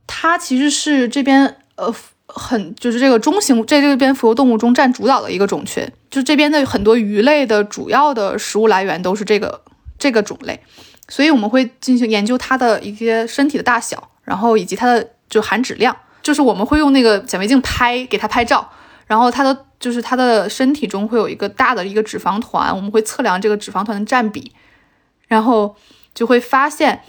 [0.08, 1.94] 它其实是这边呃
[2.26, 9.62] 很就是这个中型在这边浮游动物中占主导的一个种群，就这边的很多鱼类的主要的食物来源都是这个
[10.00, 10.60] 这个种类，
[11.10, 18.69] 所以我们会进行研究它的一些身体的大小，然后以及它的就含脂量，就是我们会用那个显微镜拍给它拍照，
[19.07, 24.51] 然后它的就是它的身体中会有一个大的一个脂肪团，我们会测量这个脂肪团的占比，
[25.27, 25.75] 然后
[26.13, 27.01] 就会发现，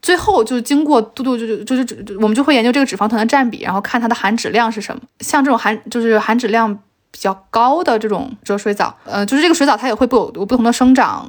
[0.00, 5.02] 最后就经过嘟嘟就就就是就我们就会研究这个脂肪团的占比，然后看它的含脂量是什么。
[5.18, 6.74] 像这种含就是含脂量
[7.10, 11.28] 比较高的这种折水藻，呃，就是这个水藻它也会不有有不同的生长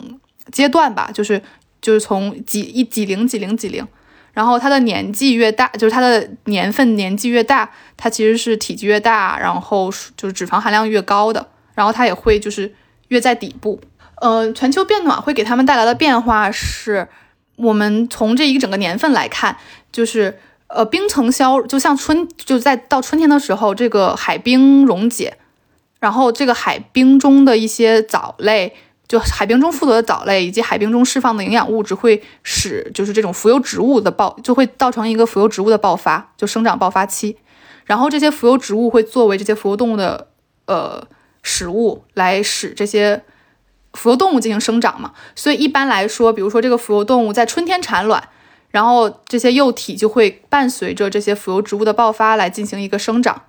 [0.51, 1.41] 阶段吧，就是
[1.82, 3.86] 就是从几一几零几零几零。
[4.34, 12.74] 然后它的年纪越大，就是它的年份年纪越大，它其实是体积越大，然后就是脂肪含量越高的，然后它也会就是
[13.10, 13.80] 越在底部。
[14.22, 17.08] 呃，全球变暖会给它们带来的变化是，
[17.56, 19.58] 我们从这一整个年份来看，
[19.92, 25.38] 就是呃冰层消，就像春就在到春天的时候，这个海冰溶解，
[26.00, 28.76] 然后这个海冰中的一些藻类。
[29.12, 37.36] 就海冰中附着的藻类以及海冰中释放的营养物质，会使就是这种浮游植物的爆，就会造成一个浮游植物的爆发，就生长爆发期。
[37.84, 40.30] 然后这些浮游植物会作为这些浮游动物的
[40.66, 41.05] 呃
[41.43, 43.22] 食物，来使这些
[43.91, 45.12] 浮游动物进行生长嘛。
[45.36, 48.30] 所以一般来说，比如说这个浮游动物在春天产卵，
[48.70, 53.41] 然后这些幼体就会伴随着这些浮游植物的爆发来进行一个生长。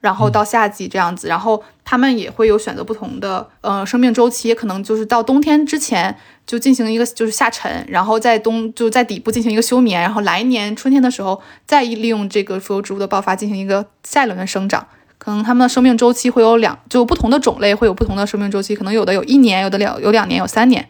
[0.00, 14.86] 然后到夏季这样子，然后它们也会有选择不同的呃生命周期，可能就是到冬天之前就进行一个就是下沉，然后在冬就在底部进行一个休眠，然后来年春天的时候再利用这个浮游植物的爆发进行一个下一轮的生长。
[15.18, 20.88] 可能它们的生命周期会有两，就不同的种类会有不同的生命周期，可能有的有一年，有的两有两年，有三年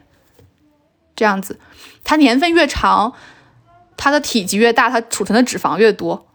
[1.17, 1.59] 这样子。
[2.05, 3.15] 它年份越长，
[3.97, 6.27] 它的体积越大，它储存的脂肪越多，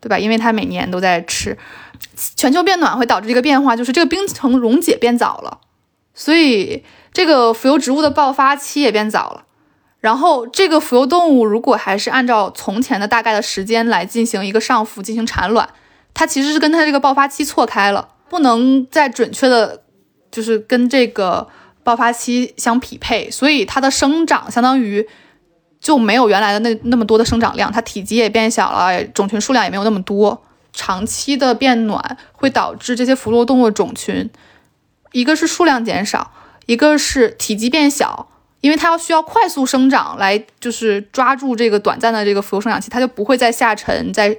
[0.00, 0.16] 对吧？
[0.16, 1.58] 因为它每年都在吃。
[2.36, 5.60] 全球变暖会导致一个变化，就是这个冰层溶解变早了，
[6.14, 9.44] 所以这个浮游植物的爆发期也变早了。
[10.00, 15.68] 然后这个浮游动物如果还是按照从前的大概的时间来进行一个上浮进行产卵，
[16.14, 19.82] 它其实是跟它这个爆发期错开了，不能再准确的，
[20.30, 21.46] 就是跟这个
[21.82, 25.06] 爆发期相匹配，所以它的生长相当于
[25.80, 30.42] 就没有原来的那那么多的生长量，它体积也变小了，种群数量也没有那么多。
[30.72, 34.30] 长期的变暖会导致这些浮游动物种群，
[35.12, 36.32] 一个是数量减少，
[36.66, 38.28] 一个是体积变小，
[38.60, 44.38] 因为它要需要快速生长来就是抓住这个短暂的这个浮游生长期，它就不会再下沉，再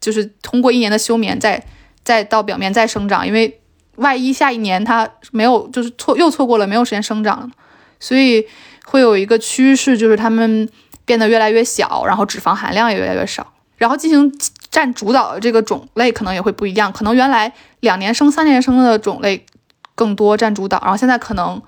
[0.00, 1.64] 就是通过一年的休眠再
[2.02, 3.60] 再到表面再生长，因为
[3.96, 7.50] 万一下一年它没有就是错又错过了没有时间生长了，
[7.98, 8.46] 所以
[8.84, 10.68] 会有一个趋势就是它们
[11.06, 14.30] 变得越来越小，然后脂肪含量也越来越少，然后进行。
[14.74, 19.46] 占主导的这个种类可能也会不一样，可能原来两年生、三年生的种类
[19.94, 21.62] 更多占主导，然后现在可能，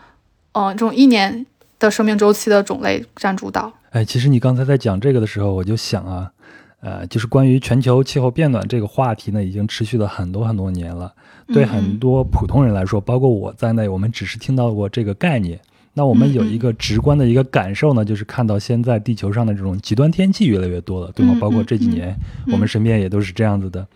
[0.55, 1.47] 嗯，这种一年
[1.79, 3.73] 的生命周期的种类占主导。
[3.91, 6.33] 哎，其实你刚才在讲这个的时候，我就想啊，
[6.81, 11.15] 呃，就是关于全球气候变暖这个话题呢，已经持续了很多很多年了。
[11.55, 15.61] 对很多普通人来说，包括我在内，我们只是听到过这个概念。
[15.99, 21.35] 那我们有一个直观的一个感受呢，就是看到现在地球上的这种极端天气越来越多了，对吗？
[21.41, 22.15] 包括这几年，
[22.53, 23.89] 我们身边也都是这样子的。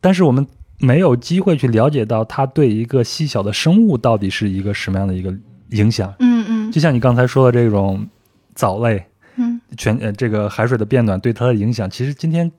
[0.00, 0.46] 但是我们
[0.78, 5.36] 没有机会去了解到它对一个细小的生物到底是一个什么样的一个
[5.72, 6.14] 影响。
[6.20, 6.72] 嗯嗯。
[6.72, 8.08] 就像你刚才说的这种
[8.54, 9.04] 藻类，
[9.36, 12.50] 嗯，全呃这个海水的变暖对它的影响，其实今天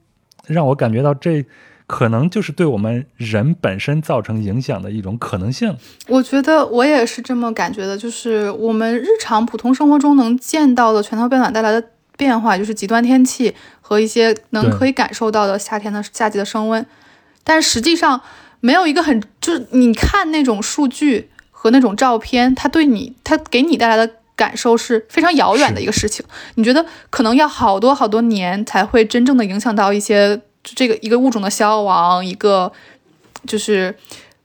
[0.46, 1.44] 让我感觉到这。
[1.88, 5.76] 可能就是对我们人本身造成影响的一种可能性。
[6.08, 11.84] 我觉得我也是这么感觉的，就是我们日常普通生活中能见到的全球变暖带来的
[12.16, 16.86] 变化，就是极端天气和一些能可以感受到的夏天的夏季的升温。
[17.44, 18.22] 但实际上
[18.62, 26.26] 没有一个很就是你看那种数据和那种照片，它对你它给你带来的感受是非常遥远的一个事情。
[26.56, 30.42] 你觉得可能要好多好多年才会真正的影响到一些。
[30.64, 32.72] 就这个一个物种的消亡，一个
[33.48, 33.96] 就是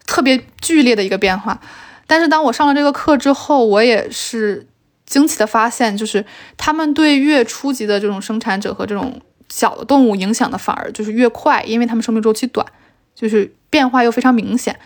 [0.06, 1.60] 特别剧烈的一个变化。
[2.06, 4.66] 但是当我上了这个课之后，我也是
[5.04, 6.24] 惊奇的发现，就是
[6.56, 12.66] 他们对越初级的这种生产者和这种小的动物影响的反而就是越快，因为他们生命周期短，
[13.14, 14.78] 就是变化又非常明显。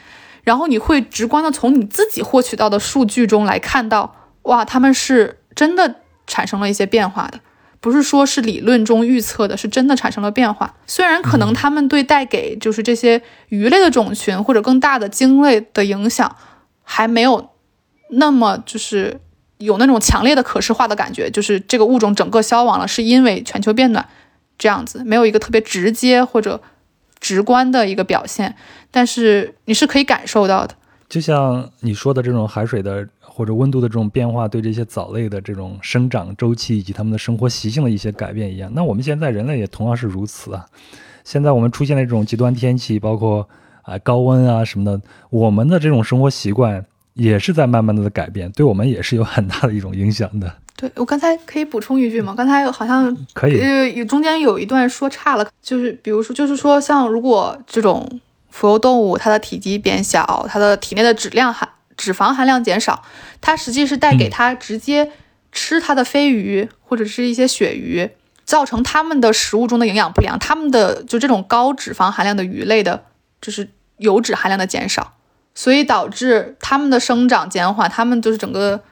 [0.43, 7.39] 然后你会直观的从你自己获取到的数据中来看到，哇，他们是真的产生了一些变化的。
[7.81, 10.75] 不是说是理论中预测的，是真的产生了变化。
[10.87, 16.37] 虽然可能他们对带给就是这些鱼类的种群或者更大的鲸类的影响
[16.83, 17.51] 还没有
[18.11, 19.19] 那么就是
[19.57, 24.07] 有那种强烈的可视化的感觉，就是这个物种整个消亡了是因为全球变暖
[24.59, 26.61] 这样子，没有一个特别直接或者
[27.19, 28.55] 直观的一个表现。
[28.91, 30.75] 但是你是可以感受到的，
[31.09, 33.09] 就像你说的这种海水的。
[33.33, 40.67] 或者温度的这种变化对这些藻类的这种生长周期以及它们的生活习性的一些改变一样，那我们现在人类也同样是如此啊。
[41.23, 43.49] 现在我们出现了这种极端天气，包括
[43.83, 45.01] 啊高温啊什么的，
[45.31, 50.53] 我们的这种生活习惯也是在慢慢的改变，对我们也是有很大的一种影响的。
[50.77, 52.35] 对我刚才可以补充一句吗？
[52.35, 61.69] 刚才好像可以，呃，有中间有一段说差了，就是比如说，就是说，像如果这种浮游动物，它的体积变小，它的体内的质量含
[62.01, 63.03] 脂肪含量减少，
[63.41, 65.13] 它实际是带给它直接
[65.53, 68.11] 吃它的飞鱼或者是一些鳕鱼，
[68.45, 73.05] 造成它们的食物中的营养不良，它们的就这种高脂肪含量的鱼类的，
[73.41, 75.15] 就是油脂含量的减少，
[75.55, 78.83] 所以导致它们的生长减缓，它们就是整个。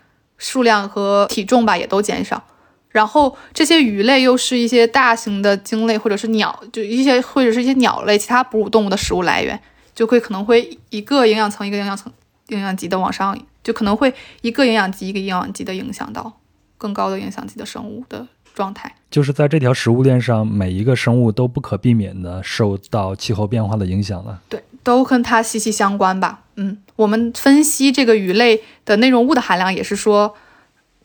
[0.40, 2.44] 数量和体重吧也都减少，
[2.90, 9.60] 然后这些鱼类又是一些大型的鲸类或者是鸟，就一些或者是一些鸟类其他哺乳动物的食物来源，
[9.96, 12.12] 就会可能会一个营养层一个营养层
[12.48, 16.32] 营养级的往上，就可能会一个营养级一个营养级的影响到
[16.76, 18.94] 更高的影响级的生物的状态。
[19.10, 24.40] 就是在这条食物链上，每一个生物都不可避免的受到气候变化的影响了。
[24.48, 26.40] 对，都跟它息息相关吧。
[26.56, 26.78] 嗯。
[26.96, 30.34] 我们分析这个鱼类的内容物的含量，也是说，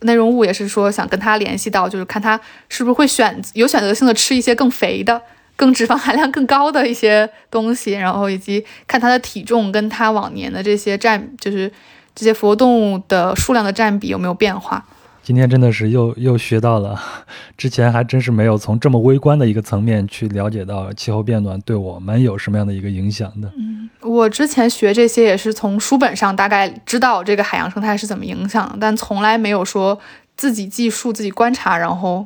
[0.02, 5.22] 内容物也是说想跟它联系到，就是看它是不是会选有选择性的吃一些更肥的、
[5.56, 11.72] 更脂肪含量更高的一些东西，然后以及看它的体重跟它往年的这些占，就是
[12.16, 14.86] 这些浮游动物的数量的占比有没有变化。
[15.22, 17.02] 今天真的是又又学到了，
[17.56, 23.50] 之前还真是没有从这么微观的一个层面去了解到气候变暖对我们有什么样的一个影响的。
[23.58, 29.98] 嗯，我之前学这些也是从书本上大概知道这个海洋生态是怎么影响，但从来没有说
[30.36, 32.26] 自己计数、自己观察，然后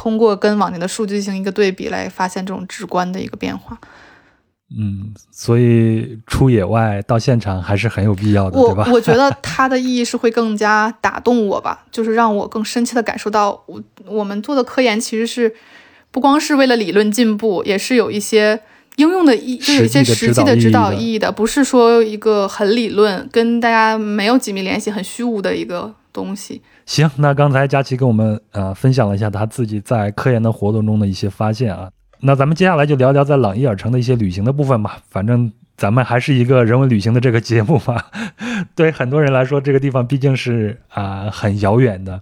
[0.00, 3.78] 通过跟往年的数据进行一个对比来发现这种直观的一个变化。
[4.74, 8.88] 嗯，所以出野外到现场还是很有必要的，对吧？
[8.90, 15.54] 我觉得它的意义是会更加打动我吧， 就是让我更深切的感受到，我我们做的科研其实是
[16.10, 18.58] 不光是为了理论进步，也是有一些
[18.96, 26.62] 应用的意，就有一些实际的指导意义的，不是说一个很理论跟大家没有紧密联系、很虚无的一个东西。
[26.90, 31.88] 行，那刚才佳琪跟我们呃分享了一下他自己在科研的活动中的一些发现啊。
[32.18, 34.98] 那咱们接下来就聊聊在朗伊尔城的一些旅行的部分吧。
[35.08, 38.02] 反正咱们还是一个人文旅行的这个节目嘛。
[38.74, 42.20] 对很多人来说，这个地方毕竟是啊很遥远的。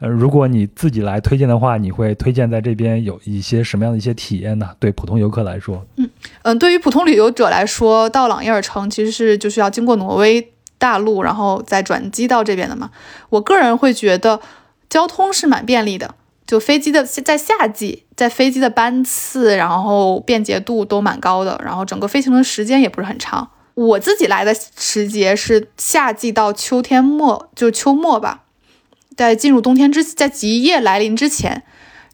[0.00, 4.68] 呃，如果你自己来推荐的话，你会推荐在这边有一些什么样的一些体验呢？
[4.78, 6.06] 对普通游客来说，嗯
[6.42, 10.52] 嗯，对于普通旅游者来说，到朗伊尔城其实是就是要经过挪威
[10.82, 12.90] 大陆，然后再转机到这边的嘛。
[13.28, 14.40] 我个人会觉得
[14.90, 16.16] 交通是蛮便利的。
[16.44, 23.48] 就飞机的在夏季，在飞机的班次，然后便捷度都蛮高的，然后整个飞行的时间也不是很长。
[23.74, 28.42] 我自己来的时节是夏季到秋天末，就秋末吧，
[29.16, 31.62] 在进入冬天之，在极夜来临之前，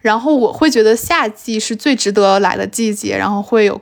[0.03, 3.81] 然后我会觉得夏季是最值得来的季节，然后会有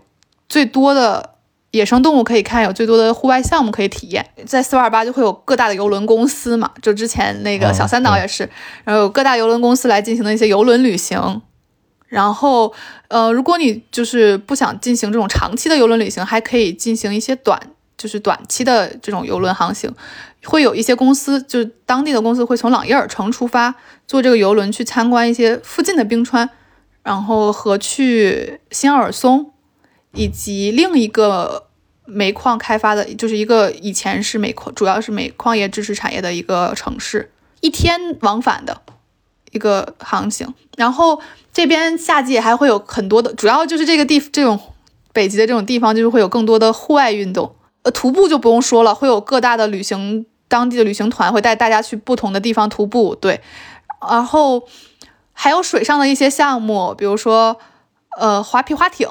[0.48, 1.35] 最多的。
[1.76, 8.48] 野生动物可以看，有最多的户外项目可以体验，在四万二八就会有各大的游轮公司嘛，就之前那个小三岛也是，
[8.84, 11.42] 然后有各大游轮公司来进行的一些游轮旅行。
[12.08, 12.72] 然后，
[13.08, 17.60] 呃，如果你就是不想进行这种长期的游轮旅行，还可以进行一些短，
[17.98, 19.92] 就是短期的这种游轮航行。
[20.44, 23.74] 会有一些公司，就是当地的公司会从朗伊尔城出发，
[24.06, 26.48] 坐这个游轮去参观一些附近的冰川，
[27.02, 29.50] 然后和去新奥尔松。
[30.16, 31.66] 以及另一个
[32.06, 38.80] 煤矿开发的，就是一个以前是煤矿，主要是煤矿业支持产业的一个城市，一天往返的
[39.50, 40.54] 一个航行。
[40.76, 41.20] 然后
[41.52, 44.58] 这边夏季还会有很多的，主要就是这个地这种
[45.12, 47.54] 北极的这种地方，就是会有更多的户外运动。
[47.82, 53.14] 呃，徒步就不用说了，会有各大的旅行当地的旅行团会带大家去不同的地方徒步。
[53.14, 53.40] 对，
[54.08, 54.66] 然后
[55.32, 57.58] 还有水上的一些项目，比如说
[58.18, 59.08] 呃滑皮划艇。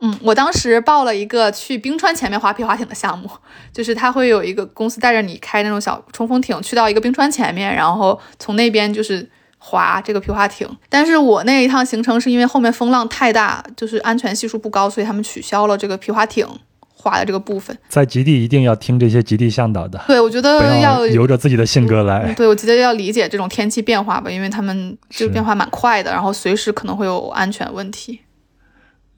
[0.00, 3.28] 嗯，我当时报了一个去冰川前面划皮划艇的项目，
[3.72, 9.28] 就是他会有一个公司带着你开那种小冲锋艇去到一个冰川前面，然后从那边就是
[9.58, 10.68] 划这个皮划艇。
[10.88, 16.46] 但是我那一趟行程是因为后面风浪太大，就是安全系数不高，所以他们取消了这个皮划艇
[16.94, 17.76] 划的这个部分。
[17.88, 22.32] 在极地一定要听这些极地向导的，对我觉得要由着自己的性格来。
[22.34, 28.20] 对我觉得要理解这种天气变化吧，因为他们这个变化蛮快的，然后随时可能会有安全问题。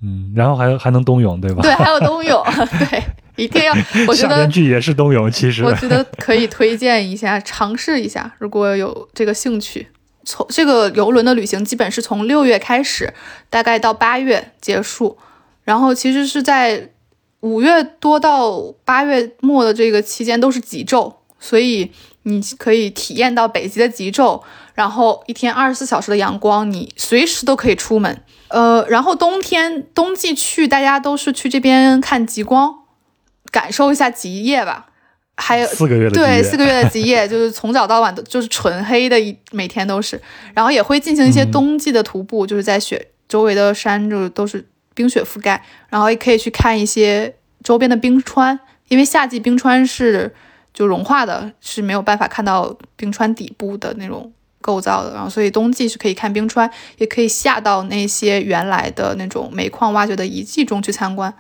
[0.03, 1.63] 嗯，然后还还能冬泳，对吧？
[1.63, 2.43] 对，还有冬泳，
[2.91, 3.03] 对，
[3.37, 3.75] 一定要。
[4.09, 9.89] 我觉得去也是冬泳，其实我觉得可以推荐一下，尝试一下，如果有这个兴趣。
[10.23, 13.13] 从这个游轮的旅行，基本是从六月开始，
[13.49, 15.17] 大概到八月结束。
[15.65, 16.91] 然后其实是在
[17.41, 21.91] 五月多到八月末的这个期间都是极昼，所以
[22.25, 24.43] 你可以体验到北极的极昼，
[24.75, 28.23] 然后一天二十四小时的阳光，你随时都可以出门。
[28.49, 32.75] 呃，然后冬天冬季去，大家都是去这边看极光，
[33.51, 34.87] 感受一下极夜吧。
[35.37, 40.21] 还有四个月的对四个月的极夜， 就是从早到晚都就是纯黑的一每天都是，
[40.53, 50.35] 然后也会进行一些冬季的徒步，就是在雪周围的山就是都是冰雪覆盖，然后也可以去看一些周边的冰川，因为夏季冰川是
[50.73, 61.33] 就融化的，是没有办法看到冰川底部的那种构造的，然后所以冬季是可以看冰川，也可以下到那些原来的那种煤矿挖掘的遗迹中去参观。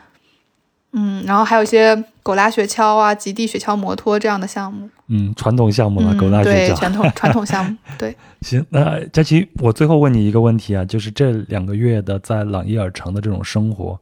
[0.93, 4.91] 嗯，然后还有一些狗拉雪橇啊、极地雪橇摩托这样的项目。
[5.07, 6.66] 嗯，传统项目啊，狗拉雪橇。
[6.66, 7.76] 对，传统传统项目。
[7.97, 8.16] 对。
[8.43, 14.01] 行，那佳琪，我最后问你一个问题啊，就是这两个月的在朗伊尔城的这种生活，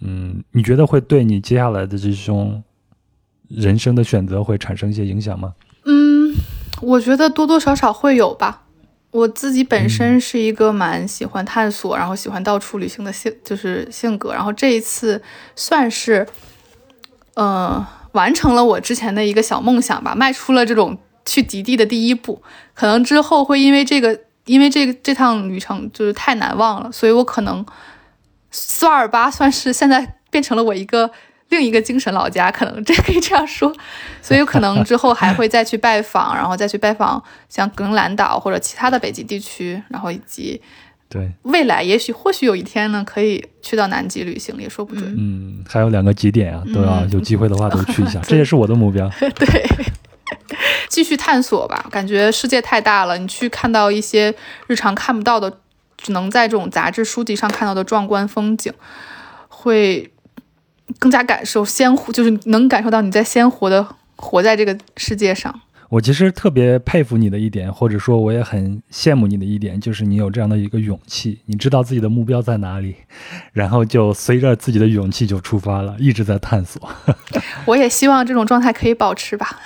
[0.00, 2.60] 嗯，你觉得会对你接下来的这种
[3.48, 5.54] 人生的选择会产生一些影响吗？
[5.84, 6.34] 嗯，
[6.82, 8.62] 我觉得多多少少会有吧。
[9.12, 14.32] 我自己本身是一个蛮喜欢探索，然后喜欢到处旅行的性，就是性格。
[14.34, 15.22] 然后这一次
[15.54, 16.26] 算是，
[17.34, 22.42] 呃，完成了我之前的一个小梦想吧，迈出了这种去极地的第一步。
[22.74, 27.64] 可能之后会因为这个，因为这个这趟旅程就是太难忘了，所以我可能
[28.50, 31.10] 苏尔巴算是现在变成了我一个。
[31.48, 33.72] 另一个精神老家，可能这可以这样说，
[34.20, 40.60] 所以可能之后还会再去拜访，然后再去拜访像格陵兰岛或者其他的北极地区，然后以及
[41.08, 45.14] 对未来也许或许有一天呢，可以去到南极旅行也说不准。
[45.16, 49.08] 嗯，还有两个极点啊，都要有机会的话都去一下， 这也是我的目标。
[49.38, 49.64] 对，
[50.88, 54.34] 继续探索吧，感觉世界太大了，你去看到一些
[54.66, 55.60] 日常看不到的，
[55.96, 58.72] 只能在这种杂志书籍上看到的壮观风景，
[59.48, 60.10] 会。
[60.98, 63.86] 更加感受鲜活，就是能感受到你在鲜活的
[64.16, 65.60] 活在这个世界上。
[65.88, 72.96] 我其实特别佩服你的一点，或者说我也很羡慕你的一点，就是你有这样的一个勇气，你知道自己的目标在哪里，
[73.52, 76.90] 然后就随着自己的勇气就出发了，一直在探索。
[77.66, 79.60] 我也希望这种状态可以保持吧。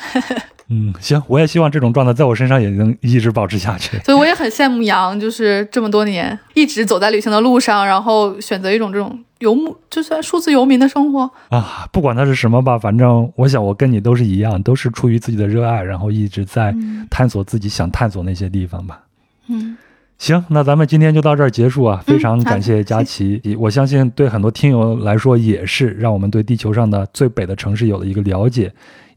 [0.73, 3.99] 嗯，行，我也希望这种状态在我身上也能一直保持下去。
[3.99, 11.89] 所以我也很羡慕杨，就是这么多年一直走在旅行的路上，然后选择一种这种游牧，就算数字游民的生活啊。
[11.93, 16.73] 不管它是什么吧，反正我想我跟你都是一样，都是出于自己的热爱，然后一直在
[17.11, 19.01] 探索自己想探索那些地方吧。
[19.49, 19.77] 嗯。
[20.19, 22.03] 行，那咱们今天就到这儿结束啊！
[22.07, 28.71] 非常感谢佳琪，我相信对很多听友来说也是让我们对地球上的最北的城市有了一个了解，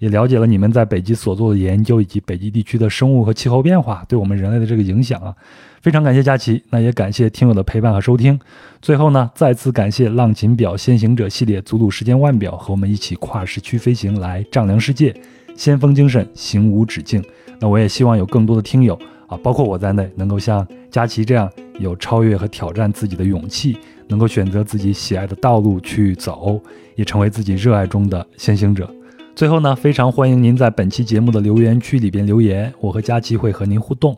[0.04, 5.34] 也了解了你们在北极所做的研究以及北极地区的生物和气候变化对我们人类的这个影响啊！
[5.82, 8.38] 非常感谢佳琪，那也感谢听友的陪伴和收听。
[8.82, 15.16] 最后呢，再次感谢浪琴表先行者系列祖祖时间腕表和我们一起跨时区飞行来丈量世界，
[15.56, 17.24] 先锋精神行无止境。
[17.62, 19.40] 那我也希望有更多的听友啊。
[19.42, 21.50] 包括我在内，能够像佳琪这样
[21.80, 23.78] 有超越和挑战自己的勇气，
[24.10, 26.60] 能够选择自己喜爱的道路去走，
[26.98, 28.94] 也成为自己热爱中的先行者。
[29.36, 34.16] 最后呢，非常欢迎您在本期节目的留言区里边留言，我和佳琪会和您互动。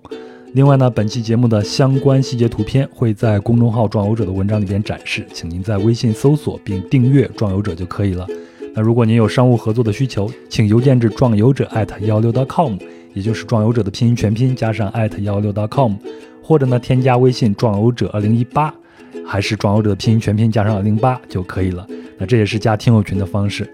[0.52, 8.28] 另外呢，本期节目的相关细节图片会在公众号“壮游者”的文章里边展示，请您在微信搜索并订阅“壮游者”就可以了。
[8.74, 12.78] 那如果您有商务合作的需求，请邮件至壮游者艾特幺六 .com。
[13.14, 15.94] 也就是壮游者的拼音全拼加上艾特幺六 .com，
[16.44, 18.74] 或者呢添加微信壮游者二零一八，
[19.26, 21.88] 还是壮游者的拼音全拼加上二零八就可以了。
[22.18, 23.66] 那这也是加听友群的方式。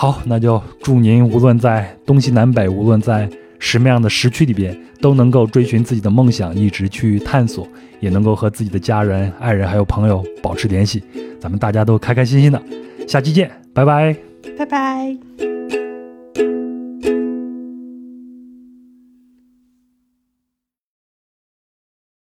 [0.00, 3.28] 好，那就祝您无论在东西南北，无论在
[3.58, 7.66] 什么样的时区里边，都能够追寻自己的梦想，一直去探索，
[7.98, 11.02] 也能够和自己的家人、爱人还有朋友保持联系。
[11.40, 12.62] 咱们大家都开开心心的，
[13.08, 14.16] 下期见，拜拜，
[14.56, 15.87] 拜拜。